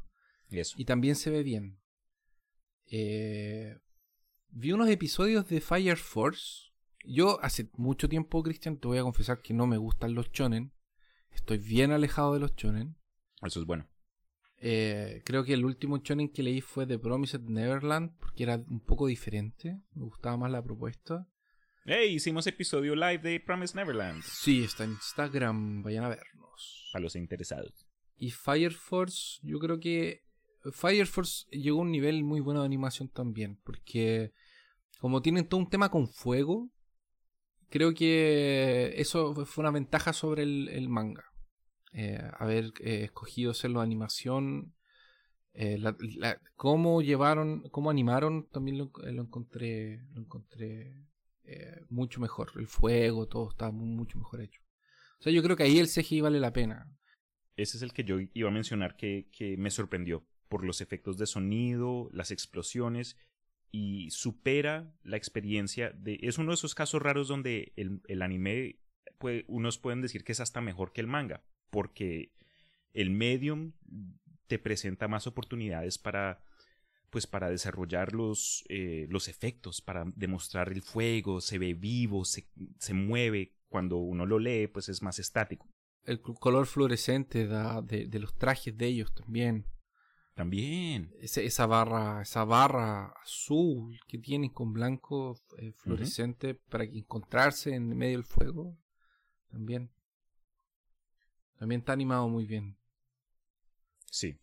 [0.48, 0.74] Eso.
[0.78, 1.80] Y también se ve bien.
[2.88, 3.78] Eh,
[4.50, 6.70] vi unos episodios de Fire Force.
[7.04, 10.72] Yo hace mucho tiempo, Cristian, te voy a confesar que no me gustan los chonen.
[11.30, 12.96] Estoy bien alejado de los chonen.
[13.42, 13.88] Eso es bueno.
[14.58, 18.80] Eh, creo que el último shonen que leí fue The Promised Neverland, porque era un
[18.80, 19.80] poco diferente.
[19.94, 21.28] Me gustaba más la propuesta.
[21.84, 24.22] Hey, hicimos episodio live de Promised Neverland.
[24.22, 26.88] Sí, está en Instagram, vayan a vernos.
[26.92, 27.86] Para los interesados.
[28.16, 30.25] Y Fire Force, yo creo que
[30.72, 34.32] Fire Force llegó a un nivel muy bueno de animación también, porque
[34.98, 36.70] como tienen todo un tema con fuego,
[37.68, 41.24] creo que eso fue una ventaja sobre el, manga.
[41.92, 44.74] Eh, haber eh, escogido hacerlo de animación.
[45.54, 45.82] Eh,
[46.54, 50.94] cómo llevaron, cómo animaron, también lo, encontré, lo encontré
[51.88, 52.52] mucho mejor.
[52.56, 54.60] El fuego, todo muy, mucho mejor hecho.
[55.18, 56.90] O sea, yo creo que ahí el CGI vale la pena.
[57.56, 61.18] Ese es el que yo iba a mencionar que, que me sorprendió por los efectos
[61.18, 63.16] de sonido, las explosiones
[63.70, 66.18] y supera la experiencia de...
[66.22, 68.80] Es uno de esos casos raros donde el, anime,
[69.48, 72.32] unos pueden decir que es hasta mejor que el manga, porque
[72.92, 73.72] el medium
[74.46, 76.42] te presenta más oportunidades para
[77.10, 82.48] pues para desarrollar los, eh, los efectos, para demostrar el fuego, se ve vivo, se,
[82.78, 83.54] se, mueve.
[83.68, 85.66] Cuando uno lo lee, pues es más estático.
[86.04, 89.66] El color fluorescente da, de, los trajes de ellos también.
[90.36, 91.14] También.
[91.18, 96.60] Esa, esa, barra, esa barra azul que tienen con blanco eh, fluorescente uh -huh.
[96.68, 98.76] para encontrarse en medio del fuego.
[99.50, 99.90] También.
[101.58, 102.76] También está animado muy bien.
[104.10, 104.38] Sí,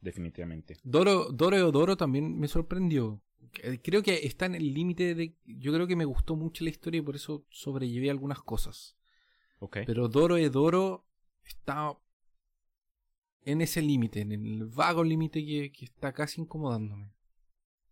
[0.00, 0.78] definitivamente.
[0.84, 3.20] Doro, Doro Doro también me sorprendió.
[3.82, 5.34] Creo que está en el límite de.
[5.44, 8.96] Yo creo que me gustó mucho la historia y por eso sobrellevé algunas cosas.
[9.58, 9.86] Okay.
[9.86, 11.04] Pero Doro Doro
[11.44, 11.98] está
[13.44, 17.12] en ese límite, en el vago límite que, que, está casi incomodándome.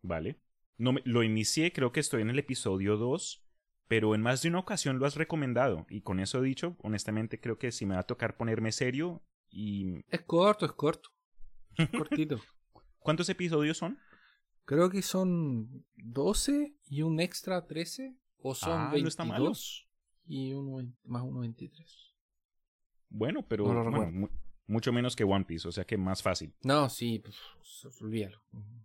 [0.02, 0.40] Vale.
[0.78, 3.44] No me, lo inicié, creo que estoy en el episodio 2
[3.90, 5.84] pero en más de una ocasión lo has recomendado.
[5.90, 10.04] Y con eso dicho, honestamente creo que si me va a tocar ponerme serio y...
[10.10, 11.10] Es corto, es corto.
[11.76, 12.38] Es cortito.
[13.00, 13.98] ¿Cuántos episodios son?
[14.64, 18.16] Creo que son 12 y un extra 13.
[18.38, 19.52] O son ah, 22 no está malo.
[20.24, 22.14] y uno, más uno 23.
[23.08, 24.30] Bueno, pero No bueno.
[24.70, 26.54] Mu mucho menos que One Piece, o sea que más fácil.
[26.62, 27.36] No, sí, pues,
[28.00, 28.40] olvídalo.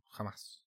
[0.10, 0.64] Jamás.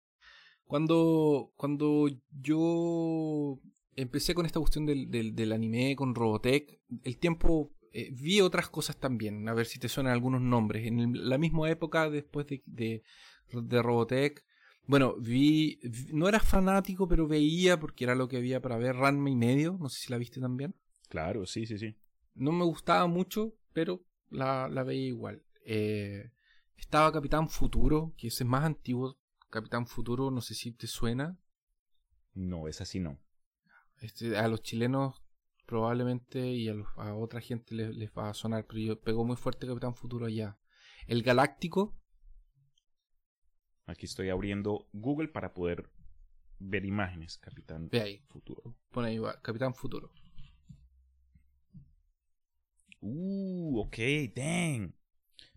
[0.66, 2.08] Cuando, cuando
[2.42, 3.60] yo
[3.96, 8.70] empecé con esta cuestión del, del, del anime, con Robotech, el tiempo eh, vi otras
[8.70, 10.88] cosas también, a ver si te suenan algunos nombres.
[10.88, 13.04] En el- la misma época, después de, de,
[13.52, 14.44] de Robotech,
[14.88, 18.96] bueno, vi, vi- no era fanático, pero veía, porque era lo que había para ver,
[18.96, 20.74] Ranma y medio, no sé si la viste también.
[21.10, 21.96] Claro, sí, sí, sí.
[22.34, 25.44] No me gustaba mucho, pero la, la veía igual.
[25.66, 26.32] Eh,
[26.78, 29.18] estaba Capitán Futuro, que ese es más antiguo.
[29.50, 31.38] Capitán Futuro, no sé si te suena.
[32.34, 33.20] No, es así no.
[34.02, 35.24] Este, a los chilenos
[35.66, 39.24] probablemente y a, los- a otra gente les, les va a sonar, pero yo pegó
[39.24, 40.58] muy fuerte Capitán Futuro allá.
[41.08, 41.96] El Galáctico,
[43.86, 45.90] Aquí estoy abriendo Google para poder
[46.60, 48.76] ver imágenes, Capitán ve ahí, Futuro.
[48.92, 50.12] pone ahí, va, Capitán Futuro.
[53.06, 53.98] Uh, ok,
[54.34, 54.94] dang.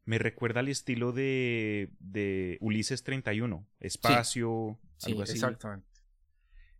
[0.04, 3.66] Me recuerda al estilo de, de Ulises 31.
[3.80, 5.32] Espacio, Sí, algo así.
[5.34, 5.86] exactamente.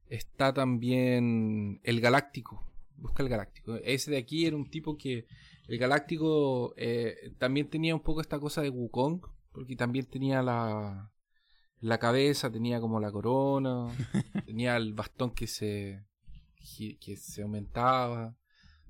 [0.09, 2.64] Está también el Galáctico.
[2.97, 3.77] Busca el Galáctico.
[3.77, 5.27] Ese de aquí era un tipo que.
[5.69, 9.21] El Galáctico eh, también tenía un poco esta cosa de Wukong.
[9.53, 11.12] Porque también tenía la.
[11.81, 13.89] La cabeza, tenía como la corona.
[14.47, 16.05] tenía el bastón que se.
[17.01, 18.37] que se aumentaba.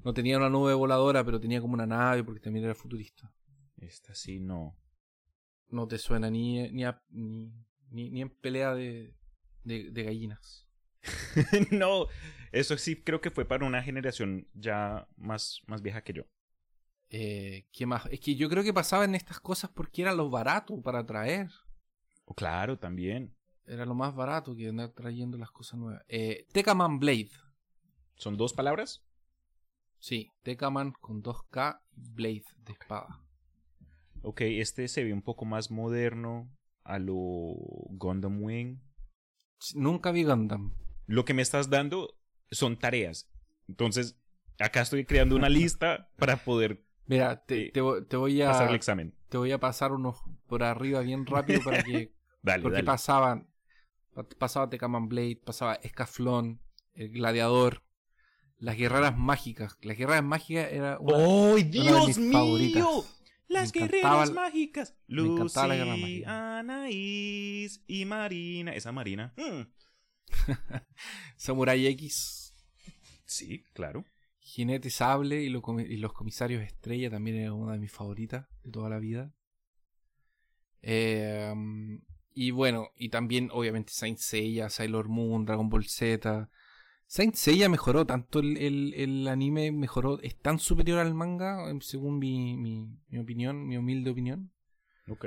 [0.06, 3.34] No tenía una nube voladora, pero tenía como una nave porque también era futurista.
[3.76, 4.78] Esta sí no.
[5.68, 7.52] No te suena ni, ni, a- ni,
[7.90, 9.16] ni, ni en pelea de,
[9.64, 10.68] de, de gallinas.
[11.72, 12.06] no,
[12.52, 16.22] eso sí creo que fue para una generación ya más, más vieja que yo.
[17.10, 18.06] Eh, ¿Qué más?
[18.12, 21.50] Es que yo creo que pasaban estas cosas porque era lo barato para traer.
[22.26, 23.34] Oh, claro, también.
[23.64, 26.04] Era lo más barato que andar trayendo las cosas nuevas.
[26.06, 27.30] Eh, Tecaman Blade.
[28.14, 29.05] ¿Son dos palabras?
[30.06, 33.24] Sí, Tecaman con 2K Blade de espada.
[34.22, 36.48] Ok, este se ve un poco más moderno
[36.84, 37.16] a lo
[37.90, 38.76] Gundam Wing.
[39.74, 40.70] Nunca vi Gundam.
[41.08, 42.14] Lo que me estás dando
[42.52, 43.28] son tareas.
[43.66, 44.16] Entonces,
[44.60, 48.68] acá estoy creando una lista para poder Mira, te, Eh, te vo- te voy pasar
[48.68, 49.12] el a examen.
[49.28, 52.84] te voy a pasar unos por arriba bien rápido para que Dale, porque dale.
[52.84, 53.48] pasaban
[54.14, 56.60] pa- pasaba Tecaman Blade, pasaba Escaflón,
[56.94, 57.82] el Gladiador,
[58.58, 59.76] las guerreras mágicas.
[59.82, 62.32] Las guerreras mágicas era una, ¡Oh, una de Dios mis mío!
[62.32, 62.86] favoritas.
[63.48, 64.94] Las Me guerreras mágicas.
[65.06, 66.58] me encantaba la guerra mágica.
[66.58, 68.74] Anaís y Marina.
[68.74, 69.32] Esa Marina.
[69.36, 69.62] mm,
[71.36, 72.54] Samurai X,
[73.24, 74.04] Sí, claro.
[74.38, 78.46] Jinete Sable y, lo comi- y los comisarios Estrella también era una de mis favoritas
[78.62, 79.32] de toda la vida.
[80.82, 81.52] Eh,
[82.34, 86.48] y bueno, y también obviamente Saint Seiya, Sailor Moon, Dragon Ball Z.
[87.08, 91.80] Saint Seiya mejoró tanto el, el- el anime, mejoró, es tan superior al manga, em,
[91.80, 94.52] según mi, mi, mi opinión, mi humilde opinión.
[95.08, 95.26] Ok.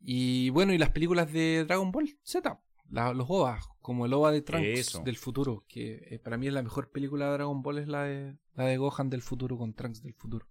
[0.00, 2.58] Y bueno, y las películas de Dragon Ball Z,
[2.88, 5.02] la- los OVAs, como el OVA de Trunks Eso.
[5.02, 8.04] del futuro, que eh, para mí es la mejor película de Dragon Ball, es la
[8.04, 10.46] de, la de Gohan del futuro con Trunks del futuro.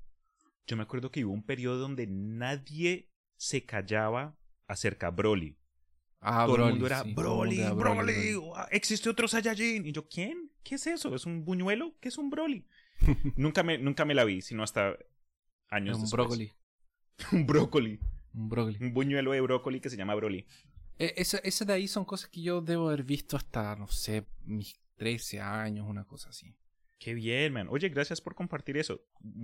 [0.68, 5.58] Yo me acuerdo que hubo un periodo donde nadie se callaba acerca de Broly.
[6.22, 9.86] Ah, todo Broly, el mundo era sí, mundo Broly, era Broly, ah, existe otro Saiyajin.
[9.88, 10.49] Y yo, ¿quién?
[10.64, 11.16] ¿Qué es eso?
[11.16, 11.96] ¿Es un buñuelo?
[12.00, 12.66] ¿Qué es un Broly?
[13.38, 14.98] nunca, me, nunca me la vi, sino hasta
[15.70, 16.12] años Un después.
[16.12, 16.52] brócoli.
[17.32, 18.00] un brócoli.
[18.34, 18.78] Un brócoli.
[18.82, 20.46] Un buñuelo de brócoli que se llama Broly.
[20.98, 24.26] Eh, esa, esa de ahí son cosas que yo debo haber visto hasta, no sé,
[24.44, 26.56] mis 13 años, una cosa así.
[27.00, 27.68] Qué bien, man.
[27.70, 29.02] Oye, gracias por compartir eso.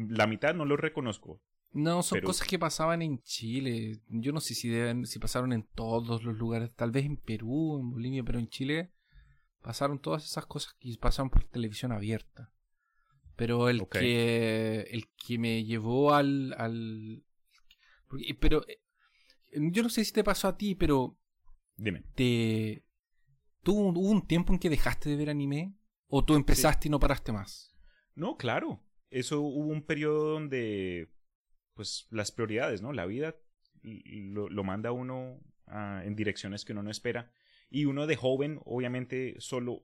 [0.09, 1.41] La mitad no lo reconozco.
[1.71, 4.01] No, son Pero- cosas que pasaban en Chile.
[4.09, 7.79] Yo no sé si deben, si pasaron en todos los lugares, tal vez en Perú,
[7.79, 8.91] en Bolivia, pero en Chile
[9.65, 12.51] pasaron todas esas cosas que pasaron por televisión abierta.
[13.35, 17.23] Pero el que el que me llevó al al
[18.39, 18.79] pero eh,
[19.71, 21.17] yo no sé si te pasó a ti, pero
[21.77, 22.03] Dime.
[22.13, 22.85] te
[23.63, 25.75] tuvo hubo un tiempo en que dejaste de ver anime
[26.09, 27.75] o tú empezaste y no paraste más.
[28.13, 28.83] No, claro.
[29.09, 31.11] Eso hubo un periodo donde,
[31.73, 32.93] pues, las prioridades, ¿no?
[32.93, 33.35] La vida
[33.81, 37.31] lo, lo manda a uno ah, en direcciones que uno no espera.
[37.69, 39.83] Y uno de joven, obviamente, solo.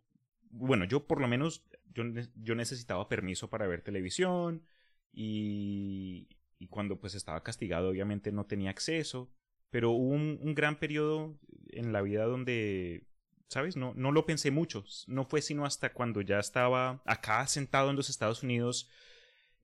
[0.49, 2.03] Bueno, yo por lo menos, yo,
[2.35, 4.65] yo necesitaba permiso para ver televisión.
[5.13, 6.29] Y,
[6.59, 9.31] y cuando pues estaba castigado, obviamente no tenía acceso.
[9.71, 13.07] Pero hubo un, gran periodo en la vida donde
[13.47, 13.75] ¿sabes?
[13.75, 14.85] No, no lo pensé mucho.
[15.07, 18.89] No fue sino hasta cuando ya estaba acá sentado en los Estados Unidos,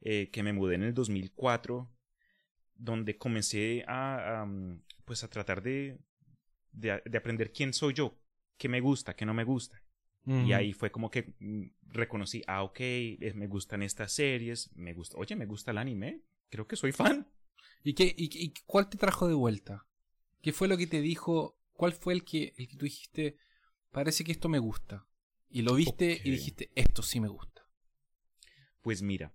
[0.02, 1.90] eh, que me mudé en el 2004,
[2.76, 6.00] donde comencé a, um, pues a tratar de,
[6.78, 8.20] de, de aprender quién soy yo,
[8.58, 9.82] qué me gusta, qué no me gusta.
[10.26, 14.94] Y ahí fue como que mm, reconocí, ah, ok, eh, me gustan estas series, me
[14.94, 17.32] gusta, oye, me gusta el anime, creo que soy fan.
[17.82, 19.88] ¿Y, qué, y, y cuál te trajo de vuelta?
[20.42, 21.58] ¿Qué fue lo que te dijo?
[21.72, 23.38] ¿Cuál fue el que, el que tú dijiste,
[23.92, 25.08] parece que esto me gusta?
[25.50, 27.62] Y lo viste y dijiste, esto sí me gusta.
[28.82, 29.34] Pues mira,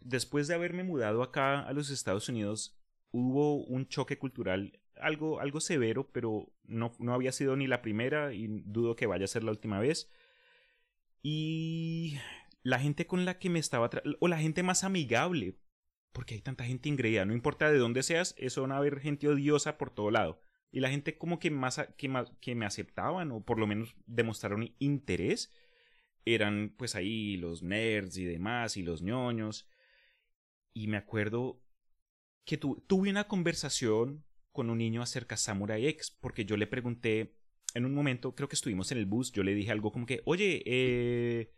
[0.00, 2.76] después de haberme mudado acá a los Estados Unidos,
[3.12, 8.32] hubo un choque cultural algo, algo severo, pero no, no había sido ni la primera
[8.32, 10.10] y dudo que vaya a ser la última vez.
[11.22, 12.16] Y
[12.62, 13.90] la gente con la que me estaba,
[14.20, 15.58] o la gente más amigable,
[16.12, 19.28] porque hay tanta gente ingreída, no importa de dónde seas, eso van a haber gente
[19.28, 20.40] odiosa por todo lado.
[20.72, 23.96] Y la gente como que más, que más que me aceptaban o por lo menos
[24.06, 25.52] demostraron interés
[26.24, 29.68] eran pues ahí los nerds y demás y los ñoños.
[30.72, 31.60] Y me acuerdo
[32.44, 36.66] que tu- tuve una conversación con un niño acerca de Samurai X, porque yo le
[36.66, 37.36] pregunté
[37.74, 40.22] en un momento, creo que estuvimos en el bus, yo le dije algo como que,
[40.24, 41.52] oye, eh,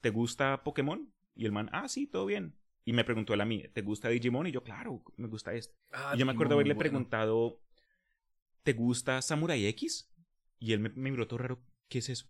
[0.00, 1.12] ¿te gusta Pokémon?
[1.34, 2.56] Y el man, ah, sí, todo bien.
[2.84, 4.46] Y me preguntó él a mí, ¿te gusta Digimon?
[4.46, 5.74] Y yo, claro, me gusta este.
[6.14, 7.60] y yo me acuerdo haberle preguntado,
[8.62, 10.10] ¿te gusta Samurai X?
[10.58, 12.26] Y él me, me miró todo raro, ¿qué es eso?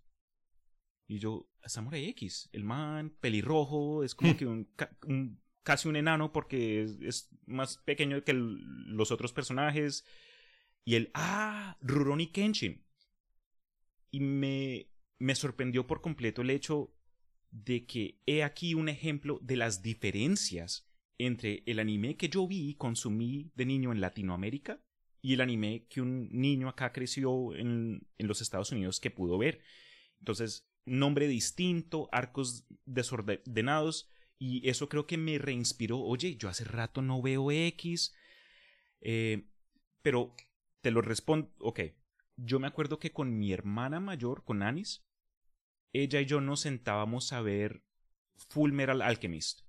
[1.07, 4.68] Y yo, Samurai X, el man pelirrojo, es como que un-
[5.64, 10.06] casi un enano porque es, más pequeño que el- los otros personajes.
[10.84, 12.84] Y él, ah, Rurouni Kenshin.
[14.10, 16.94] Y me, me sorprendió por completo el hecho
[17.50, 20.88] de que he aquí un ejemplo de las diferencias
[21.18, 24.80] entre el anime que yo vi y consumí de niño en Latinoamérica
[25.22, 29.38] y el anime que un niño acá creció en, en los Estados Unidos que pudo
[29.38, 29.60] ver.
[30.18, 35.99] Entonces, nombre distinto, arcos desordenados, y eso creo que me reinspiró.
[36.01, 38.14] Oye, yo hace rato no veo X,
[39.01, 39.49] eh,
[40.03, 40.35] pero
[40.80, 41.53] te lo respondo.
[41.59, 41.80] Ok.
[42.37, 45.05] Yo me acuerdo que con mi hermana mayor, con Anis,
[45.93, 47.85] ella y yo nos sentábamos a ver
[48.49, 49.61] Full Metal Alchemist.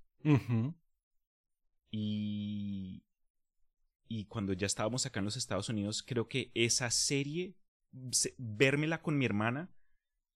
[1.91, 3.03] Y.
[4.07, 7.55] Y cuando ya estábamos acá en los Estados Unidos, creo que esa serie,
[8.11, 9.73] se- vérmela con mi hermana,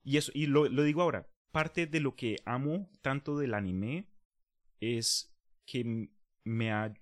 [0.04, 4.08] y eso, y lo, lo digo ahora, parte de lo que amo tanto del anime
[4.80, 5.34] es
[5.66, 6.10] que
[6.44, 6.94] me ha.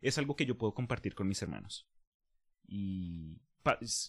[0.00, 1.88] Es algo que yo puedo compartir con mis hermanos.
[2.66, 3.40] Y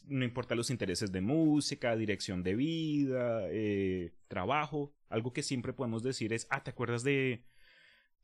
[0.06, 6.04] no importa los intereses de música, dirección de vida, eh, trabajo, algo que siempre podemos
[6.04, 7.44] decir es, ah, ¿te acuerdas de,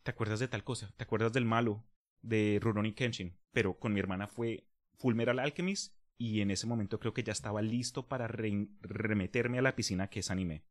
[0.04, 0.94] te acuerdas de tal cosa?
[0.96, 1.86] ¿Te acuerdas del malo
[2.22, 3.38] de Rurouni Kenshin?
[3.52, 4.68] Pero con mi hermana fue
[5.00, 9.60] Full Metal Alchemist y en ese momento creo que ya estaba listo para re- remeterme
[9.60, 10.64] a la piscina que es anime.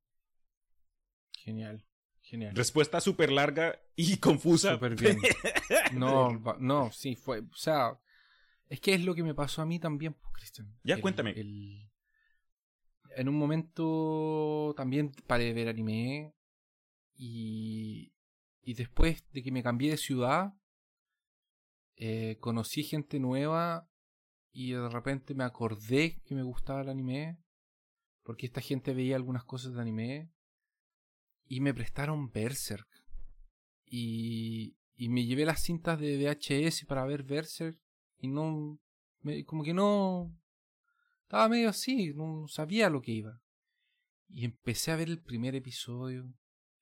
[1.44, 1.84] Genial.
[2.28, 2.56] Genial.
[2.56, 4.74] Respuesta súper larga y confusa.
[4.74, 5.18] Súper bien.
[5.92, 7.40] No, no, sí, fue.
[7.40, 7.98] O sea,
[8.68, 10.76] es que es lo que me pasó a mí también, pues, Cristian.
[10.82, 11.30] Ya, El- cuéntame.
[11.30, 11.88] el-
[13.16, 16.34] en un momento también paré de ver anime
[17.14, 18.12] y,
[18.62, 20.52] y después de que me cambié de ciudad,
[21.96, 23.88] eh, conocí gente nueva
[24.52, 27.38] y de repente me acordé que me gustaba el anime
[28.22, 30.30] porque esta gente veía algunas cosas de anime
[31.47, 32.88] y me prestaron Berserk.
[33.84, 37.78] Y, y me llevé las cintas de VHS para ver Berserk
[38.18, 38.78] y no
[39.20, 40.34] me- como que no
[41.22, 43.40] estaba medio así no sabía lo que iba.
[44.28, 46.32] Y empecé a ver el primer episodio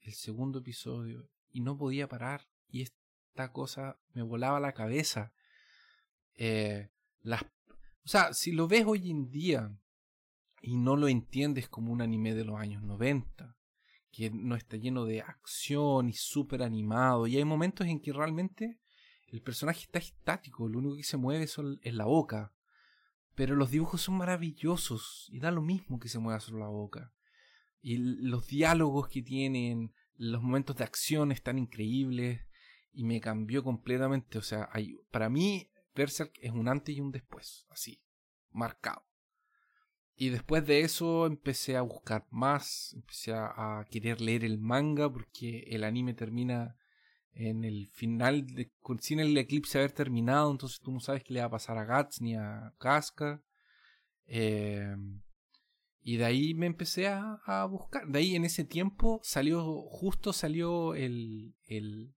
[0.01, 5.33] el segundo episodio y no podía parar y esta cosa me volaba la cabeza.
[6.35, 6.91] Eh,
[7.23, 9.75] las o sea si lo ves hoy en día
[10.61, 13.57] y no lo entiendes como un anime de los años 90
[14.15, 17.27] que no está lleno de acción y súper animado.
[17.27, 18.79] Y hay momentos en que realmente
[19.29, 22.55] el personaje está estático, lo único que se mueve es la boca.
[23.35, 27.13] Pero los dibujos son maravillosos y da lo mismo que se mueva solo la boca.
[27.81, 32.41] Y los diálogos que tienen, los momentos de acción están increíbles
[32.93, 34.39] y me cambió completamente.
[34.39, 34.71] O sea,
[35.11, 38.01] para mí Berserk es un antes y un después, así,
[38.53, 39.05] marcado.
[40.17, 45.65] Y después de eso empecé a buscar más, empecé a, querer leer el manga porque
[45.71, 46.77] el anime termina
[47.33, 48.47] en el final,
[49.01, 51.85] sin el eclipse haber terminado, entonces tú no sabes qué le va a pasar a
[51.85, 53.43] Guts ni a Casca.
[54.27, 54.95] Eh,
[56.01, 58.07] y de ahí me empecé a, a buscar.
[58.07, 61.55] De ahí en ese tiempo salió, justo salió el...
[61.67, 62.15] el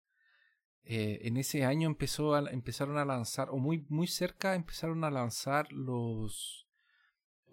[0.87, 5.09] eh, en ese año empezó a- empezaron a lanzar, o muy, muy cerca empezaron a
[5.09, 6.64] lanzar los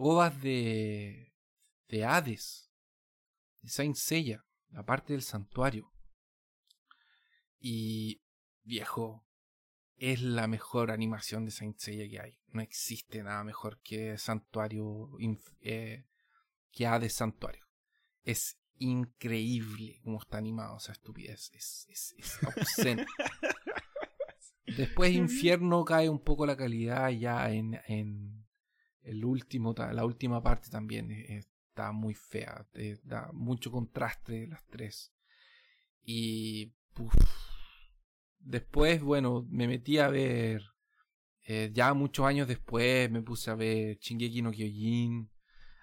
[0.05, 1.33] ovas de,
[1.89, 2.71] de Hades,
[3.61, 5.93] de Saint Seiya, la parte del santuario.
[7.61, 8.21] Y
[8.65, 9.25] viejo,
[9.97, 12.39] es la mejor animación de Saint Seiya que hay.
[12.49, 15.11] No existe nada mejor que Santuario,
[15.61, 16.05] eh,
[16.73, 17.65] que Hades Santuario.
[18.25, 21.53] Es increíble cómo está animado esa estupidez.
[21.55, 23.05] Es, es, es obsceno.
[24.77, 28.42] Después Infierno cae un poco la calidad ya en, en
[29.03, 32.67] el último, la última parte también está muy fea,
[33.05, 35.13] da mucho contraste las tres.
[36.03, 37.15] Y puf.
[38.39, 40.63] después, bueno, me metí a ver,
[41.47, 45.31] eh, ya muchos años después me puse a ver Shingeki no Kyojin.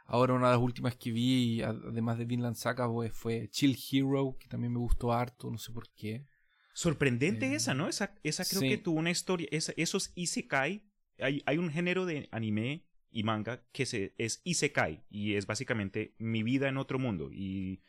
[0.05, 4.47] Ahora una de las últimas que vi, además de Vinland Saga, fue Chill Hero, que
[4.47, 6.25] también me gustó harto, no sé por qué.
[6.73, 7.87] Sorprendente Eh, esa, ¿no?
[7.87, 8.69] Esa, esa creo sí.
[8.69, 9.47] que tuvo una historia.
[9.51, 10.83] Esa, esos Isekai.
[11.19, 15.03] Hay, hay un género de anime y manga que se, es Isekai.
[15.09, 17.31] Y es básicamente mi vida en otro mundo.
[17.31, 17.81] Y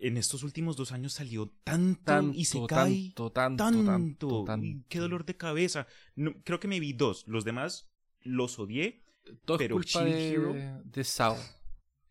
[0.00, 3.08] en estos últimos dos años salió tanto, Tanto, Isekai.
[3.14, 4.44] tanto, tanto, tanto.
[4.44, 5.86] tanto, y qué dolor de cabeza.
[6.14, 7.24] No, creo que me vi dos.
[7.26, 7.90] Los demás
[8.22, 9.02] los odié.
[9.44, 11.36] Todo Pero es culpa de, Hero- de SAO.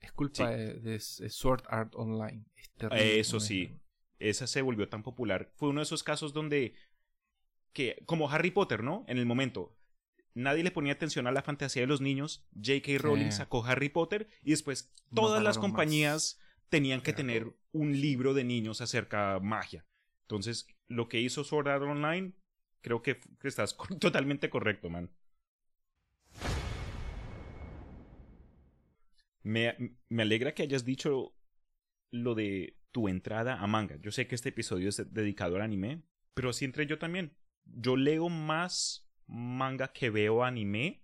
[0.01, 0.79] Es culpa Sí.
[0.81, 2.45] de, Sword Art Online.
[2.55, 3.79] Es terrible Eso sí.
[4.19, 5.51] Esa se volvió tan popular.
[5.55, 6.73] Fue uno de esos casos donde.
[7.73, 9.05] que como Harry Potter, ¿no?
[9.07, 9.76] En el momento.
[10.37, 12.47] Nadie le ponía atención a la fantasía de los niños.
[12.55, 12.99] J.K.
[12.99, 13.37] Rowling Sí.
[13.37, 15.61] sacó Harry Potter y después No todas las más.
[15.61, 19.85] compañías tenían que tener un libro de niños acerca de magia.
[20.21, 22.33] Entonces, lo que hizo Sword Art Online,
[22.81, 25.09] creo que, que estás totalmente correcto, man.
[29.43, 31.33] Me, me alegra que hayas dicho
[32.11, 33.95] lo de tu entrada a manga.
[34.01, 37.35] Yo sé que este episodio es dedicado al anime, pero así entré yo también.
[37.65, 41.03] Yo leo más manga que veo anime,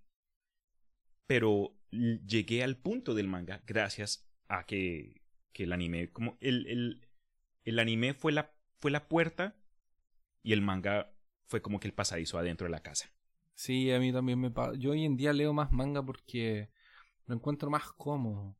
[1.26, 5.22] pero llegué al punto del manga gracias a que,
[5.52, 7.08] que el anime, como el, el,
[7.64, 9.56] el anime fue la, fue la puerta
[10.42, 11.14] y el manga
[11.46, 13.10] fue como que el pasadizo adentro de la casa.
[13.54, 14.74] Sí, a mí también me pasa.
[14.76, 16.70] Yo hoy en día leo más manga porque
[17.26, 18.56] lo encuentro más cómodo.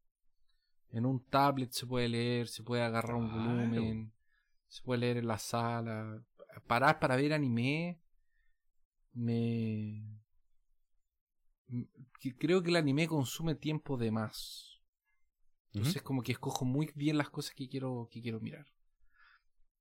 [0.90, 3.40] En un tablet se puede leer, se puede agarrar un Claro.
[3.44, 4.12] volumen,
[4.68, 6.22] se puede leer en la sala.
[6.68, 8.00] Parar para ver anime
[9.14, 10.20] me...
[12.20, 14.80] que Creo que el anime consume tiempo de más.
[15.72, 18.66] Entonces como que escojo muy bien las cosas que quiero, que quiero mirar.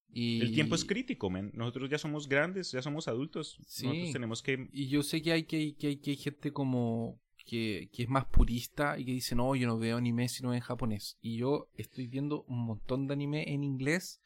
[0.09, 0.41] Y...
[0.41, 1.51] El tiempo es crítico, man.
[1.53, 3.59] Nosotros ya somos grandes, ya somos adultos.
[3.67, 3.87] Sí.
[3.87, 4.69] Nosotros tenemos que...
[4.71, 8.03] Y yo sé que hay, que hay, que hay, que hay gente como que, que
[8.03, 11.17] es más purista y que dice, no, yo no veo anime sino en japonés.
[11.21, 14.19] Y yo estoy viendo un montón de anime en inglés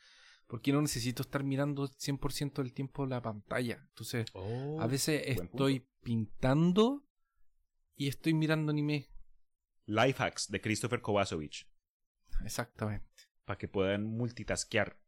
[0.47, 3.85] porque no necesito estar mirando 100% del tiempo la pantalla.
[3.89, 4.25] Entonces,
[4.79, 5.43] a veces punto.
[5.43, 7.05] estoy pintando
[7.95, 9.09] y estoy mirando anime.
[9.85, 11.67] Life Hacks de Christopher Kovacevic.
[12.43, 13.07] Exactamente.
[13.45, 14.99] Para que puedan multitaskear.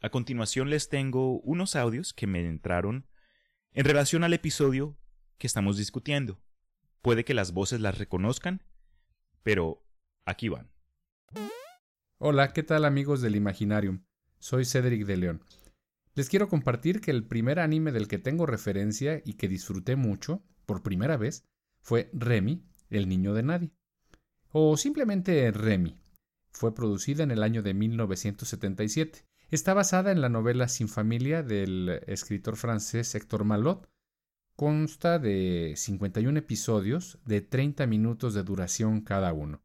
[0.00, 3.08] A continuación les tengo unos audios que me entraron
[3.72, 4.96] en relación al episodio
[5.38, 6.40] que estamos discutiendo.
[7.02, 8.62] Puede que las voces las reconozcan,
[9.42, 9.84] pero
[10.24, 10.70] aquí van.
[12.18, 14.04] Hola, ¿qué tal amigos del Imaginarium?
[14.38, 15.44] Soy Cedric de León.
[16.14, 20.42] Les quiero compartir que el primer anime del que tengo referencia y que disfruté mucho,
[20.66, 21.44] por primera vez,
[21.80, 23.70] fue Remy, el niño de nadie.
[24.50, 25.96] O simplemente Remy.
[26.50, 29.24] Fue producida en el año de 1977.
[29.50, 33.88] Está basada en la novela Sin familia del escritor francés Héctor Malot.
[34.58, 39.62] Consta de 51 episodios de 30 minutos de duración cada uno.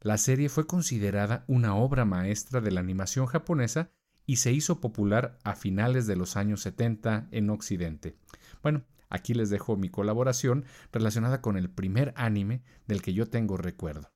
[0.00, 3.90] La serie fue considerada una obra maestra de la animación japonesa
[4.24, 8.16] y se hizo popular a finales de los años 70 en Occidente.
[8.62, 13.58] Bueno, aquí les dejo mi colaboración relacionada con el primer anime del que yo tengo
[13.58, 14.14] recuerdo.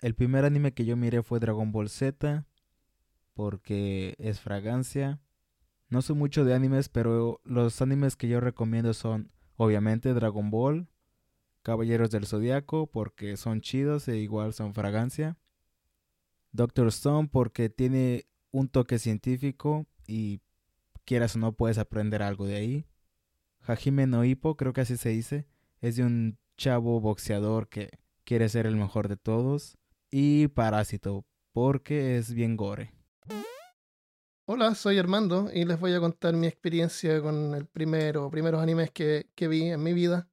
[0.00, 2.44] El primer anime que yo miré fue Dragon Ball Z,
[3.34, 5.20] porque es fragancia.
[5.90, 10.88] No soy mucho de animes, pero los animes que yo recomiendo son, obviamente, Dragon Ball,
[11.62, 15.36] Caballeros del Zodiaco, porque son chidos e igual son fragancia.
[16.52, 20.40] Doctor Stone, porque tiene un toque científico y
[21.04, 22.86] quieras o no puedes aprender algo de ahí.
[23.62, 25.48] Hajime no Ippo, creo que así se dice,
[25.80, 27.90] es de un chavo boxeador que
[28.24, 29.76] quiere ser el mejor de todos.
[30.08, 32.99] Y Parásito, porque es bien gore.
[34.52, 38.90] Hola, soy Armando y les voy a contar mi experiencia con el primero, primeros animes
[38.90, 40.28] que, que vi en mi vida.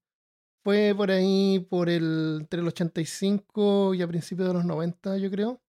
[0.63, 5.29] Fue por ahí, por el, entre el 85 y a principios de los 90, yo
[5.29, 5.61] creo.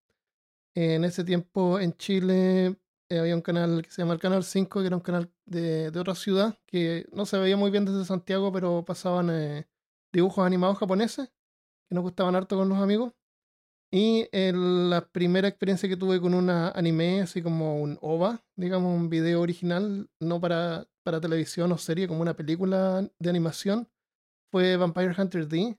[0.74, 2.78] En ese tiempo en Chile
[3.10, 5.90] eh, había un canal que se llama el Canal 5, que era un canal de,
[5.90, 9.68] de otra ciudad, que no se veía muy bien desde Santiago, pero pasaban eh,
[10.10, 11.28] dibujos animados japoneses,
[11.86, 13.12] que nos gustaban harto con los amigos.
[13.90, 19.08] Y la primera experiencia que tuve con un anime, así como un OVA, digamos, un
[19.08, 23.88] video original, no para, para televisión o serie, como una película de animación,
[24.50, 25.78] fue Vampire Hunter D,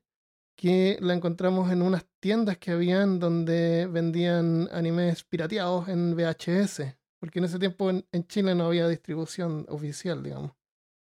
[0.58, 7.38] que la encontramos en unas tiendas que habían donde vendían animes pirateados en VHS, porque
[7.38, 10.54] en ese tiempo en, en Chile no había distribución oficial, digamos.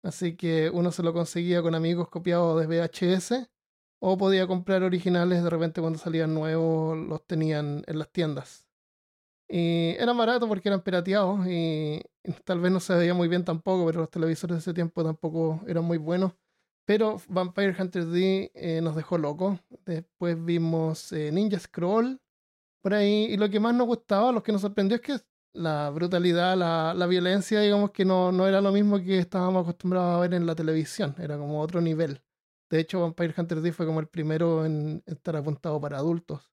[0.03, 3.49] Así que uno se lo conseguía con amigos copiados de VHS
[4.01, 8.67] o podía comprar originales de repente cuando salían nuevos los tenían en las tiendas.
[9.49, 12.03] Y eran baratos porque eran pirateados y
[12.45, 15.61] tal vez no se veía muy bien tampoco, pero los televisores de ese tiempo tampoco
[15.67, 16.33] eran muy buenos.
[16.87, 19.61] Pero Vampire Hunter D eh, nos dejó locos.
[19.85, 22.21] Después vimos eh, Ninja Scroll
[22.83, 23.27] por ahí.
[23.31, 25.17] Y lo que más nos gustaba, lo que nos sorprendió es que
[25.53, 30.17] la brutalidad, la, la violencia, digamos que no, no era lo mismo que estábamos acostumbrados
[30.17, 31.15] a ver en la televisión.
[31.19, 32.23] Era como otro nivel.
[32.71, 36.51] De hecho, Vampire Hunter D fue como el primero en estar apuntado para adultos.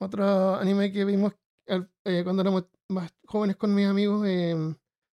[0.00, 1.34] Otro anime que vimos
[1.66, 4.54] eh, cuando éramos más jóvenes con mis amigos, eh,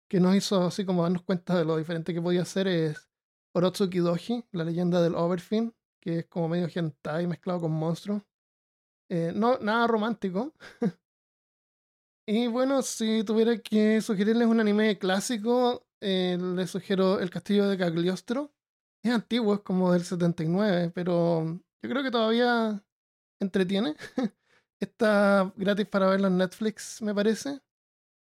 [0.08, 3.08] que nos hizo así como darnos cuenta de lo diferente que podía ser, es
[3.54, 8.22] Orotsuki Doji, la leyenda del Overfin, que es como medio hentai mezclado con monstruos.
[9.10, 10.54] Eh, no, nada romántico.
[12.26, 17.78] y bueno, si tuviera que sugerirles un anime clásico, eh, les sugiero El Castillo de
[17.78, 18.52] Cagliostro.
[19.03, 21.44] Es antiguo, es como del 79, pero
[21.82, 22.82] yo creo que todavía
[23.40, 23.94] entretiene.
[24.80, 27.61] Está gratis para verlo en Netflix, me parece.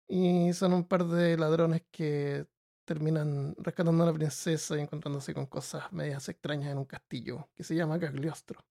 [0.08, 2.46] Y son un par de ladrones que
[2.84, 7.64] terminan rescatando a la princesa y encontrándose con cosas medias extrañas en un castillo que
[7.64, 8.64] se llama Cagliostro.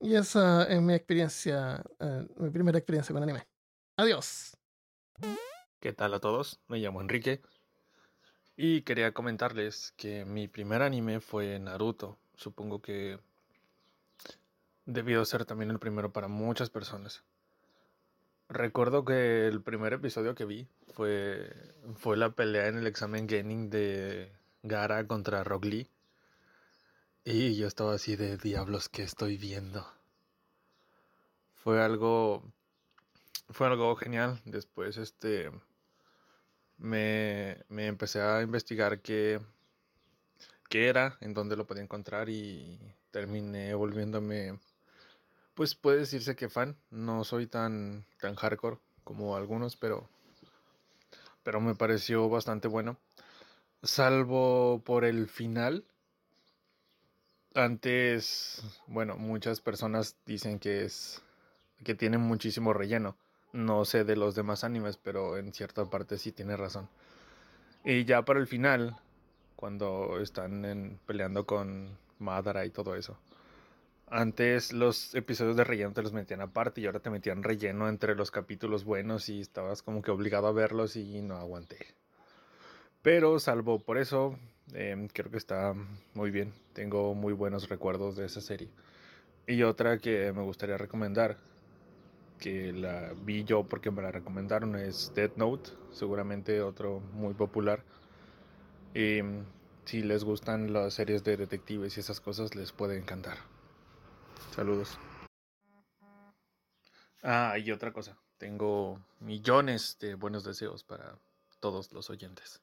[0.00, 3.46] Y esa es mi experiencia, eh, mi primera experiencia con anime.
[3.96, 4.56] Adiós.
[5.80, 6.60] ¿Qué tal a todos?
[6.68, 7.40] Me llamo Enrique
[8.56, 12.18] y quería comentarles que mi primer anime fue Naruto.
[12.36, 13.18] Supongo que
[14.86, 17.22] debió ser también el primero para muchas personas.
[18.48, 21.50] Recuerdo que el primer episodio que vi fue,
[21.96, 24.30] fue la pelea en el examen Genin de
[24.62, 25.88] Gara contra Rock Lee.
[27.24, 29.86] Y yo estaba así de diablos que estoy viendo.
[31.54, 32.42] Fue algo.
[33.48, 34.40] Fue algo genial.
[34.44, 35.50] Después, este.
[36.82, 39.40] Me, me empecé a investigar qué,
[40.68, 42.78] qué era, en dónde lo podía encontrar y
[43.12, 44.58] terminé volviéndome.
[45.54, 46.76] Pues puede decirse que fan.
[46.90, 50.08] No soy tan, tan hardcore como algunos, pero.
[51.44, 52.98] Pero me pareció bastante bueno.
[53.82, 55.84] Salvo por el final
[57.54, 61.22] antes, bueno, muchas personas dicen que es
[61.84, 63.16] que tiene muchísimo relleno.
[63.52, 66.88] No sé de los demás animes, pero en cierta parte sí tiene razón.
[67.84, 68.96] Y ya para el final,
[69.56, 73.18] cuando están en, peleando con Madara y todo eso.
[74.08, 78.14] Antes los episodios de relleno te los metían aparte y ahora te metían relleno entre
[78.14, 81.78] los capítulos buenos y estabas como que obligado a verlos y no aguanté.
[83.02, 84.38] Pero salvo por eso,
[84.74, 85.74] Em, creo que está
[86.14, 86.52] muy bien.
[86.72, 88.70] Tengo muy buenos recuerdos de esa serie.
[89.46, 91.36] Y otra que me gustaría recomendar,
[92.38, 95.70] que la vi yo porque me la recomendaron, es Dead Note.
[95.90, 97.84] Seguramente otro muy popular.
[98.94, 99.44] Em,
[99.84, 103.38] si les gustan las series de detectives y esas cosas, les puede encantar.
[104.54, 104.98] Saludos.
[107.22, 108.18] Ah, y otra cosa.
[108.38, 111.18] Tengo millones de buenos deseos para
[111.60, 112.60] todos los oyentes.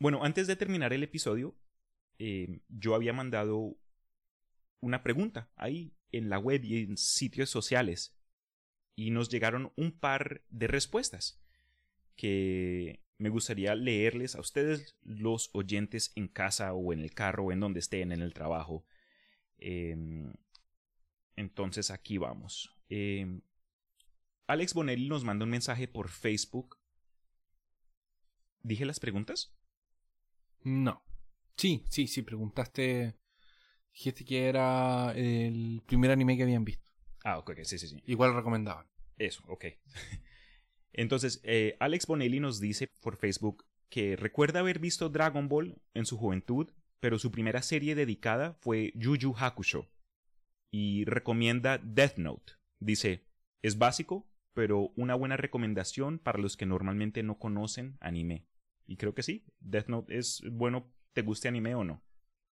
[0.00, 1.56] Bueno, antes de terminar el episodio,
[2.18, 3.76] eh, yo había mandado
[4.80, 8.16] una pregunta ahí en la web y en sitios sociales
[8.96, 11.40] y nos llegaron un par de respuestas
[12.16, 17.52] que me gustaría leerles a ustedes, los oyentes en casa o en el carro o
[17.52, 18.84] en donde estén, en el trabajo.
[19.58, 20.32] Em,
[21.36, 22.76] entonces aquí vamos.
[22.88, 23.40] Em,
[24.46, 26.78] Alex Bonelli nos manda un mensaje por Facebook.
[28.62, 29.54] ¿Dije las preguntas?
[30.62, 31.02] No.
[31.58, 33.16] Sí, sí, sí, preguntaste.
[33.92, 36.88] Dijiste que era el primer anime que habían visto.
[37.24, 38.00] Ah, ok, sí, sí, sí.
[38.06, 38.86] Igual recomendaban.
[39.16, 39.64] Eso, ok.
[40.92, 46.06] Entonces, eh, Alex Bonelli nos dice por Facebook que recuerda haber visto Dragon Ball en
[46.06, 49.90] su juventud, pero su primera serie dedicada fue Yu Yu Hakusho.
[50.70, 52.52] Y recomienda Death Note.
[52.78, 53.26] Dice,
[53.62, 58.46] es básico, pero una buena recomendación para los que normalmente no conocen anime.
[58.86, 62.02] Y creo que sí, Death Note es bueno, te guste anime o no.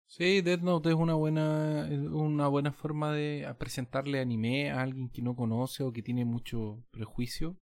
[0.10, 5.22] Sí, Death Note es una buena, una buena forma de presentarle anime a alguien que
[5.22, 7.58] no conoce o que tiene mucho prejuicio.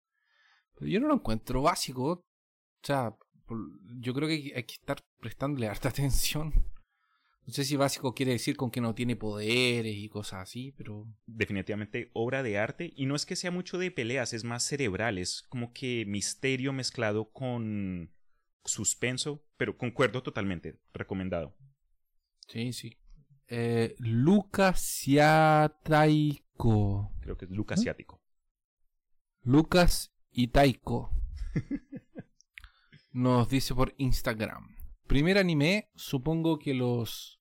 [0.76, 2.12] Pero yo no lo encuentro básico.
[2.12, 2.24] O
[2.84, 3.18] sea,
[4.00, 6.54] yo creo que hay que estar prestándole harta atención.
[7.48, 11.08] No sé si básico quiere decir con que no tiene poderes y cosas así, pero...
[11.26, 12.94] Definitivamente obra de arte.
[12.96, 15.18] Y no es que sea mucho de peleas, es más cerebral.
[15.18, 18.12] Es como que misterio mezclado con
[18.66, 21.56] suspenso, pero concuerdo totalmente, recomendado.
[22.48, 22.98] Sí, sí.
[23.48, 25.06] Eh, Lucas
[25.84, 27.12] Taiko.
[27.22, 28.22] Creo que es Lucas Ciático.
[29.42, 30.14] Lucas
[30.52, 31.12] Taiko
[33.12, 34.76] Nos dice por Instagram.
[35.08, 37.40] Primer anime, supongo que los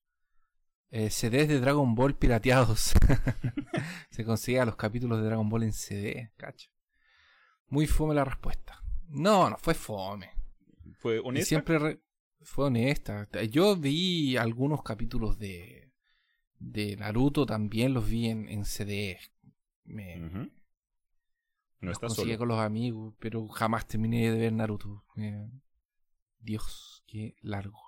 [0.91, 2.93] eh, CDs de Dragon Ball pirateados.
[4.11, 6.69] Se conseguía los capítulos de Dragon Ball en CD, cacha.
[7.67, 8.83] Muy fome la respuesta.
[9.07, 10.34] No, no fue fome.
[10.97, 11.47] ¿Fue honesta?
[11.47, 12.01] siempre
[12.41, 13.27] fue honesta.
[13.49, 15.91] Yo vi algunos capítulos de,
[16.59, 19.19] de Naruto, también los vi en, en CD.
[19.83, 20.17] Me,
[21.79, 22.37] No está solo.
[22.37, 25.03] con los amigos, pero jamás terminé de ver Naruto.
[26.39, 27.79] Dios, qué largo.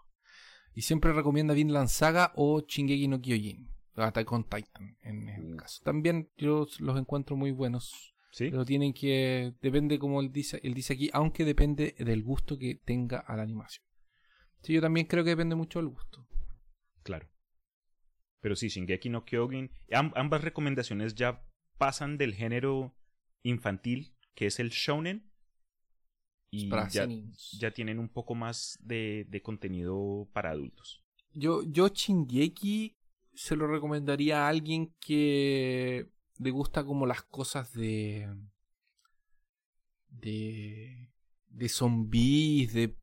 [0.73, 3.71] Y siempre recomienda Vinland Saga o Shingeki no Kyojin.
[3.95, 5.81] Attack on Titan, en el caso.
[5.83, 8.13] También yo los encuentro muy buenos.
[8.37, 9.53] Pero tienen que.
[9.61, 13.43] Depende, como él dice, él dice aquí, aunque depende del gusto que tenga a la
[13.43, 13.85] animación.
[14.61, 16.27] Sí, yo también creo que depende mucho del gusto.
[17.03, 17.29] Claro.
[18.41, 19.71] Pero sí, Shingeki no Kyojin.
[19.91, 21.43] ambas recomendaciones ya
[21.77, 22.95] pasan del género
[23.43, 25.31] infantil, que es el shonen,
[26.49, 27.07] y ya,
[27.59, 31.03] ya, tienen un poco más de, de, contenido para adultos.
[31.33, 32.97] Yo, yo Shingeki
[33.33, 36.09] se lo recomendaría a alguien que
[36.39, 38.29] le gusta como las cosas de
[40.09, 41.09] de
[41.49, 42.95] de zombies, de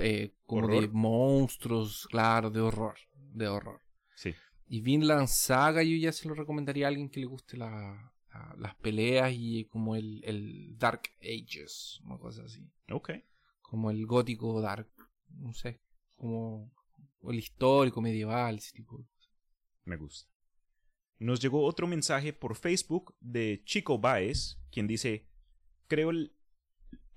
[0.00, 2.96] eh, como de monstruos, claro, de horror,
[3.32, 3.80] de horror.
[4.14, 4.34] Sí.
[4.68, 8.12] Y Vinland Saga yo ya se lo recomendaría a alguien que le guste la,
[8.56, 12.70] las peleas y como el, el Dark Ages, una cosa así.
[12.90, 13.10] Ok.
[13.62, 14.90] Como el gótico dark,
[15.30, 15.80] no sé,
[16.16, 16.70] como
[17.22, 19.04] el histórico medieval, ese tipo de
[19.84, 20.30] Me gusta.
[21.18, 25.26] Nos llegó otro mensaje por Facebook de Chico Baez, quien dice,
[25.88, 26.32] creo el,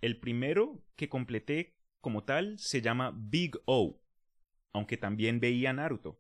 [0.02, 4.02] el primero que completé como tal se llama Big O,
[4.74, 6.20] aunque también veía Naruto.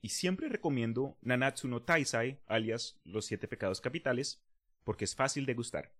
[0.00, 4.42] Y siempre recomiendo Nanatsu no Taisai, alias Los Siete Pecados Capitales,
[4.84, 5.92] porque es fácil de gustar.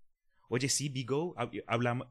[0.48, 1.34] Oye, sí, Big O,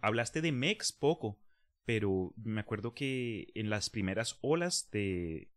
[0.02, 1.40] hablaste de Mex poco,
[1.86, 5.52] pero me acuerdo que en las primeras olas de,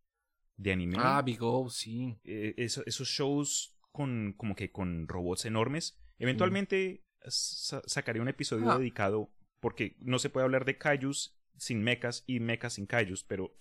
[0.63, 2.19] de anime, Ah, Big O, sí.
[2.25, 8.71] eh, eso- esos shows con como que con robots enormes, eventualmente sa- sacaré un episodio
[8.71, 8.79] Ah.
[8.79, 13.55] dedicado porque no se puede hablar de kaijus sin mechas y mechas sin kaijus, pero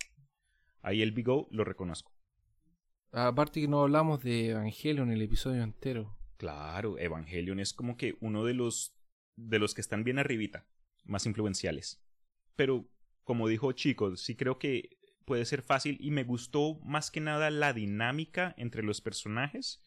[0.80, 2.12] ahí el Big O lo reconozco.
[3.12, 6.16] Aparte que no hablamos de Evangelion el episodio entero.
[6.38, 8.96] Claro, Evangelion es como que uno de los
[9.36, 10.66] de los que están bien arribita,
[11.04, 12.02] más influenciales.
[12.56, 12.86] Pero
[13.24, 17.50] como dijo Chico, sí creo que puede ser fácil y me gustó más que nada
[17.50, 19.80] la dinámica entre los personajes,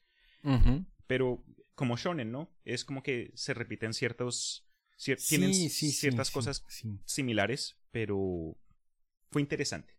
[1.08, 1.44] pero
[1.76, 2.50] como shonen, ¿no?
[2.64, 4.68] Es como que se repiten ciertos
[4.98, 6.64] cier- Sí, tienen sí, ciertas sí, cosas
[7.06, 8.58] similares, pero
[9.32, 9.94] fue interesante.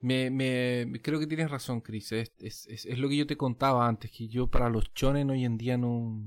[0.00, 2.12] Me, creo que tienes razón, Chris.
[2.12, 5.28] Es, es, es, es lo que yo te contaba antes, que yo para los chonen
[5.30, 6.22] hoy en día no,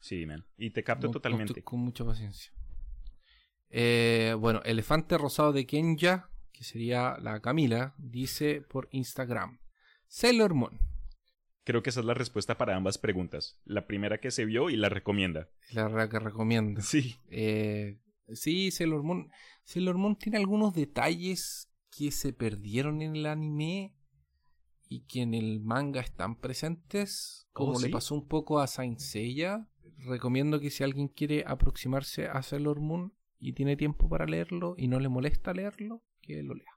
[0.00, 0.46] Sí, man.
[0.56, 1.62] Y te capto no- totalmente.
[1.62, 2.52] con mucha paciencia.
[3.70, 9.58] Eh, bueno, Elefante Rosado de Kenya, que sería la Camila, dice por Instagram.
[10.06, 10.78] Sailor Moon.
[11.64, 13.60] Creo que esa es la respuesta para ambas preguntas.
[13.64, 15.50] La primera que se vio y la recomienda.
[15.72, 16.80] La que recomiendo.
[16.80, 17.16] Sí.
[17.28, 17.98] Eh,
[18.32, 19.30] sí, Sailor Moon.
[19.64, 23.94] Sailor Moon tiene algunos detalles que se perdieron en el anime
[24.88, 28.98] y que en el manga están presentes, como Oh, le pasó un poco a Saint
[28.98, 29.66] Seiya.
[30.06, 34.86] Recomiendo que si alguien quiere aproximarse a Sailor Moon y tiene tiempo para leerlo y
[34.86, 36.70] no le molesta leerlo, que lo lea.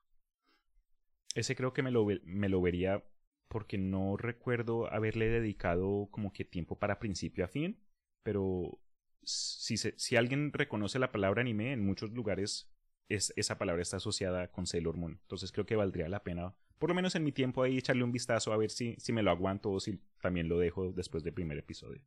[1.36, 3.04] Ese creo que me lo, me lo vería
[3.48, 7.80] porque no recuerdo haberle dedicado como que tiempo para principio a fin,
[8.24, 8.80] pero
[9.24, 12.70] si, se- si alguien reconoce la palabra anime, en muchos lugares
[13.10, 15.20] es, esa palabra está asociada con Sailor Moon.
[15.22, 18.12] Entonces creo que valdría la pena, por lo menos en mi tiempo ahí, echarle un
[18.12, 21.34] vistazo a ver si, si me lo aguanto o si también lo dejo después del
[21.34, 22.02] primer episodio.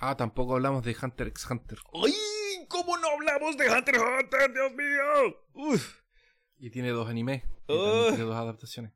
[0.00, 1.78] Ah, tampoco hablamos de Hunter x Hunter.
[1.92, 2.12] ¡Ay!
[2.68, 4.52] ¿Cómo no hablamos de Hunter x Hunter?
[4.52, 5.36] ¡Dios mío!
[5.54, 6.01] ¡Uf!
[6.62, 7.42] Y tiene dos animes.
[7.66, 8.06] Oh.
[8.10, 8.92] tiene dos adaptaciones.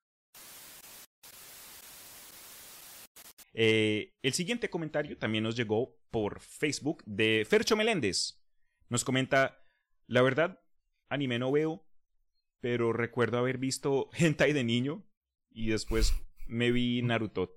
[3.55, 8.41] Eh, el siguiente comentario también nos llegó por Facebook de Fercho Meléndez.
[8.89, 9.59] Nos comenta,
[10.07, 10.61] la verdad,
[11.09, 11.85] anime no veo,
[12.61, 15.05] pero recuerdo haber visto hentai de niño
[15.51, 16.15] y después
[16.47, 17.53] me vi Naruto.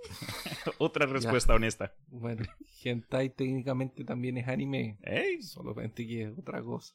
[0.78, 1.94] Otra respuesta honesta.
[2.06, 2.46] Bueno,
[2.82, 4.96] Hentai técnicamente también es anime.
[5.02, 6.94] Ey, Solamente que es otra cosa.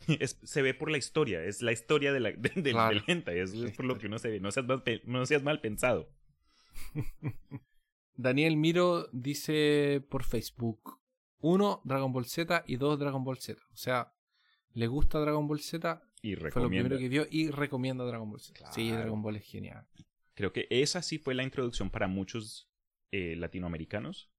[0.20, 2.94] es- se ve por la historia, es la historia de la, de- del- Claro.
[2.94, 4.40] del hentai, es por lo que uno se ve.
[4.40, 6.08] No seas mal, no seas mal pensado.
[8.14, 10.98] Daniel Miro dice por Facebook:
[11.38, 13.60] uno, Dragon Ball Z y dos, Dragon Ball Z.
[13.72, 14.12] O sea,
[14.72, 18.40] le gusta Dragon Ball Z, Y fue lo primero que vio y recomienda Dragon Ball
[18.40, 18.70] Z.
[18.72, 18.90] Sí.
[18.90, 19.86] Dragon Ball es genial.
[20.34, 22.70] Creo que esa sí fue la introducción para muchos
[23.10, 24.30] eh, latinoamericanos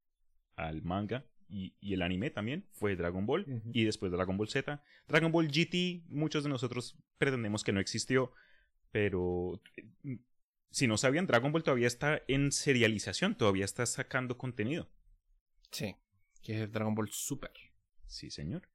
[0.56, 2.66] al manga y, y el anime también.
[2.72, 4.84] Fue Dragon Ball y después Dragon Ball Z.
[5.08, 8.32] Dragon Ball GT, muchos de nosotros pretendemos que no existió,
[8.92, 10.20] pero eh,
[10.72, 14.90] si no sabían, Dragon Ball todavía está en serialización, todavía está sacando contenido.
[15.72, 15.96] Sí,
[16.42, 17.52] que es Dragon Ball Super.
[18.06, 18.70] Sí, señor.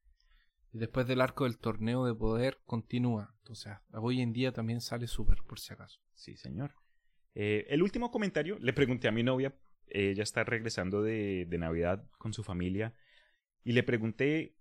[0.72, 3.34] Y después del arco del torneo de poder continúa.
[3.38, 6.00] Entonces, hoy en día también sale Super, por si acaso.
[6.14, 6.74] Sí, señor.
[7.34, 9.54] Eh, el último comentario, le pregunté a mi novia,
[9.88, 12.94] ella está regresando de, de Navidad con su familia,
[13.64, 14.56] y le pregunté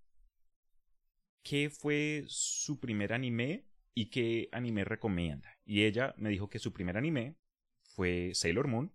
[1.44, 5.58] qué fue su primer anime y qué anime recomienda.
[5.66, 7.36] Y ella me dijo que su primer anime
[7.84, 8.92] fue Sailor Moon.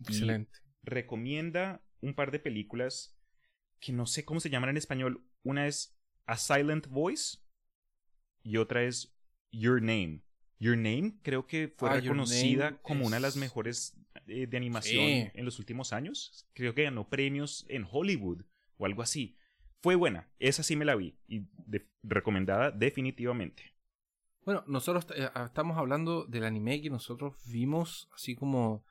[0.00, 0.58] y Excelente.
[0.82, 3.16] recomienda un par de películas
[3.80, 5.24] que no sé cómo se llaman en español.
[5.42, 5.96] Una es
[6.26, 7.38] A Silent Voice
[8.42, 9.16] y otra es
[9.52, 10.22] Your Name.
[10.58, 13.96] Your Name creo que fue Ah, reconocida como una de las es- mejores
[14.26, 15.30] eh, de animación Sí.
[15.34, 16.46] en los últimos años.
[16.54, 18.42] Creo que ganó premios en Hollywood
[18.78, 19.36] o algo así.
[19.82, 23.62] Fue buena, esa sí me la vi y de- recomendada definitivamente.
[24.44, 28.84] Bueno, nosotros eh, estamos hablando del anime que nosotros vimos así como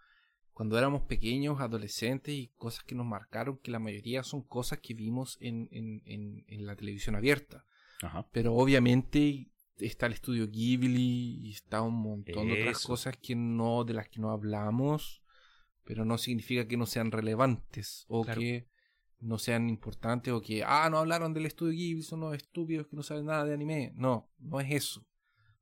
[0.53, 4.93] cuando éramos pequeños, adolescentes y cosas que nos marcaron, que la mayoría son cosas que
[4.93, 7.65] vimos en, en, en, en la televisión abierta.
[8.01, 8.25] Ajá.
[8.31, 13.83] Pero obviamente está el estudio Ghibli y está un montón de otras cosas que no,
[13.83, 15.21] de las que no hablamos,
[15.85, 18.41] pero no significa que no sean relevantes o Claro.
[18.41, 18.67] que
[19.19, 22.95] no sean importantes o que, ah, no hablaron del estudio Ghibli, son unos estúpidos que
[22.95, 23.93] no saben nada de anime.
[23.95, 25.07] No, no es eso.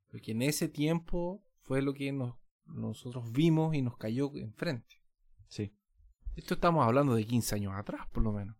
[0.08, 2.34] Porque en ese tiempo fue lo que nos
[2.66, 5.02] nosotros vimos y nos cayó enfrente.
[5.48, 5.76] Sí.
[6.34, 8.56] Esto estamos hablando de 15 años atrás, por lo menos.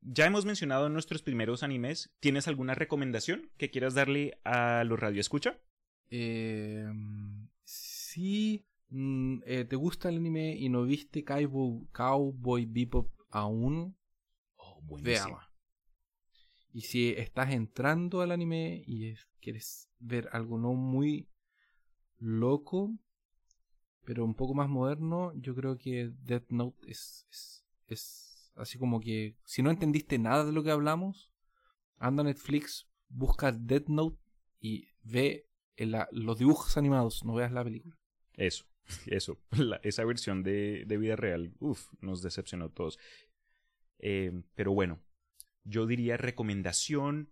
[0.00, 2.12] Ya hemos mencionado nuestros primeros animes.
[2.18, 5.60] ¿Tienes alguna recomendación que quieras darle a los radioescucha?
[6.14, 6.86] Eh,
[7.64, 13.96] si mm, eh, te gusta el anime y no viste Cowboy, Cowboy Bebop aún,
[14.56, 15.42] Oh, veamos.
[16.70, 21.28] Y si estás entrando al anime y es- quieres ver algo no muy
[22.18, 22.94] loco,
[24.04, 29.00] pero un poco más moderno, yo creo que Death Note es, es, es así como
[29.00, 31.30] que si no entendiste nada de lo que hablamos,
[31.96, 34.18] anda a Netflix, busca Death Note
[34.60, 35.46] y ve
[35.86, 37.96] la- los dibujos animados, no veas la película.
[38.34, 38.64] Eso,
[39.06, 39.38] eso.
[39.82, 42.98] Esa versión de, de vida real, uff, nos decepcionó a todos.
[43.98, 45.00] Eh, pero bueno,
[45.64, 47.30] yo diría recomendación.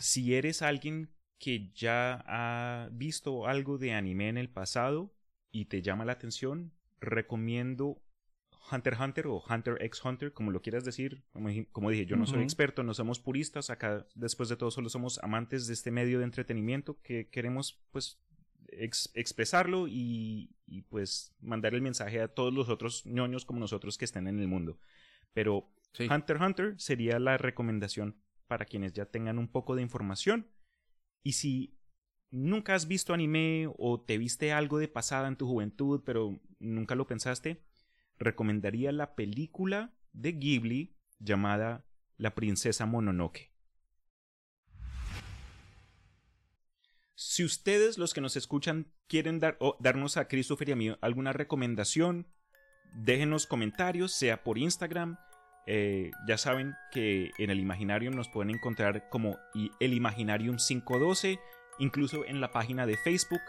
[0.00, 5.14] Si eres alguien que ya ha visto algo de anime en el pasado
[5.50, 8.02] y te llama la atención, recomiendo
[8.70, 11.22] Hunter x Hunter o Hunter x Hunter, como lo quieras decir.
[11.32, 13.70] Como, dije- como dije, yo no soy experto, no somos puristas.
[13.70, 18.20] Acá, después de todo, solo somos amantes de este medio de entretenimiento que queremos, pues,
[18.68, 23.98] ex- expresarlo y, y, pues mandar el mensaje a todos los otros ñoños como nosotros
[23.98, 24.78] que estén en el mundo.
[25.32, 26.08] Pero Sí.
[26.10, 28.16] Hunter Hunter sería la recomendación
[28.48, 30.48] para quienes ya tengan un poco de información.
[31.22, 31.78] Y si
[32.32, 36.96] nunca has visto anime o te viste algo de pasada en tu juventud, pero nunca
[36.96, 37.62] lo pensaste,
[38.18, 41.84] recomendaría la película de Ghibli llamada
[42.16, 43.52] La princesa Mononoke.
[47.14, 51.32] Si ustedes, los que nos escuchan, quieren dar, darnos a Christopher y a mí alguna
[51.32, 52.28] recomendación,
[52.94, 55.18] déjenos comentarios, sea por Instagram.
[55.66, 59.38] Eh, ya saben que en el Imaginarium nos pueden encontrar como
[59.80, 61.38] el Imaginarium 512,
[61.78, 63.40] incluso en la página de Facebook.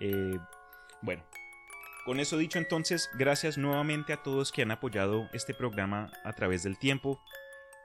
[0.00, 0.38] Eh,
[1.00, 1.24] bueno,
[2.04, 6.62] con eso dicho entonces, gracias nuevamente a todos que han apoyado este programa a través
[6.62, 7.20] del tiempo.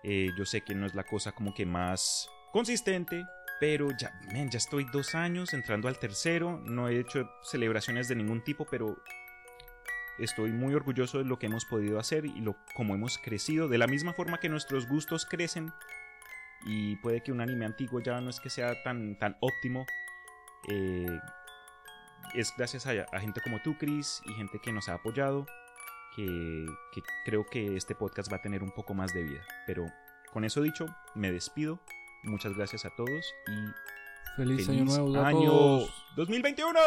[0.03, 3.23] Eh, yo sé que no es la cosa como que más consistente,
[3.59, 6.59] pero ya, ya estoy dos años entrando al tercero.
[6.65, 9.01] No he hecho celebraciones de ningún tipo, pero
[10.17, 13.67] estoy muy orgulloso de lo que hemos podido hacer y lo como hemos crecido.
[13.67, 15.71] De la misma forma que nuestros gustos crecen
[16.65, 19.85] y puede que un anime antiguo ya no es que sea tan, tan óptimo.
[20.67, 21.19] eh,
[22.33, 25.45] es gracias a, a gente como tú, Chris, y gente que nos ha apoyado,
[26.15, 29.41] que, que creo que este podcast va a tener un poco más de vida.
[29.65, 29.85] Pero
[30.31, 31.79] con eso dicho, me despido.
[32.23, 36.05] Muchas gracias a todos y Feliz, año nuevo año todos.
[36.15, 36.79] 2021.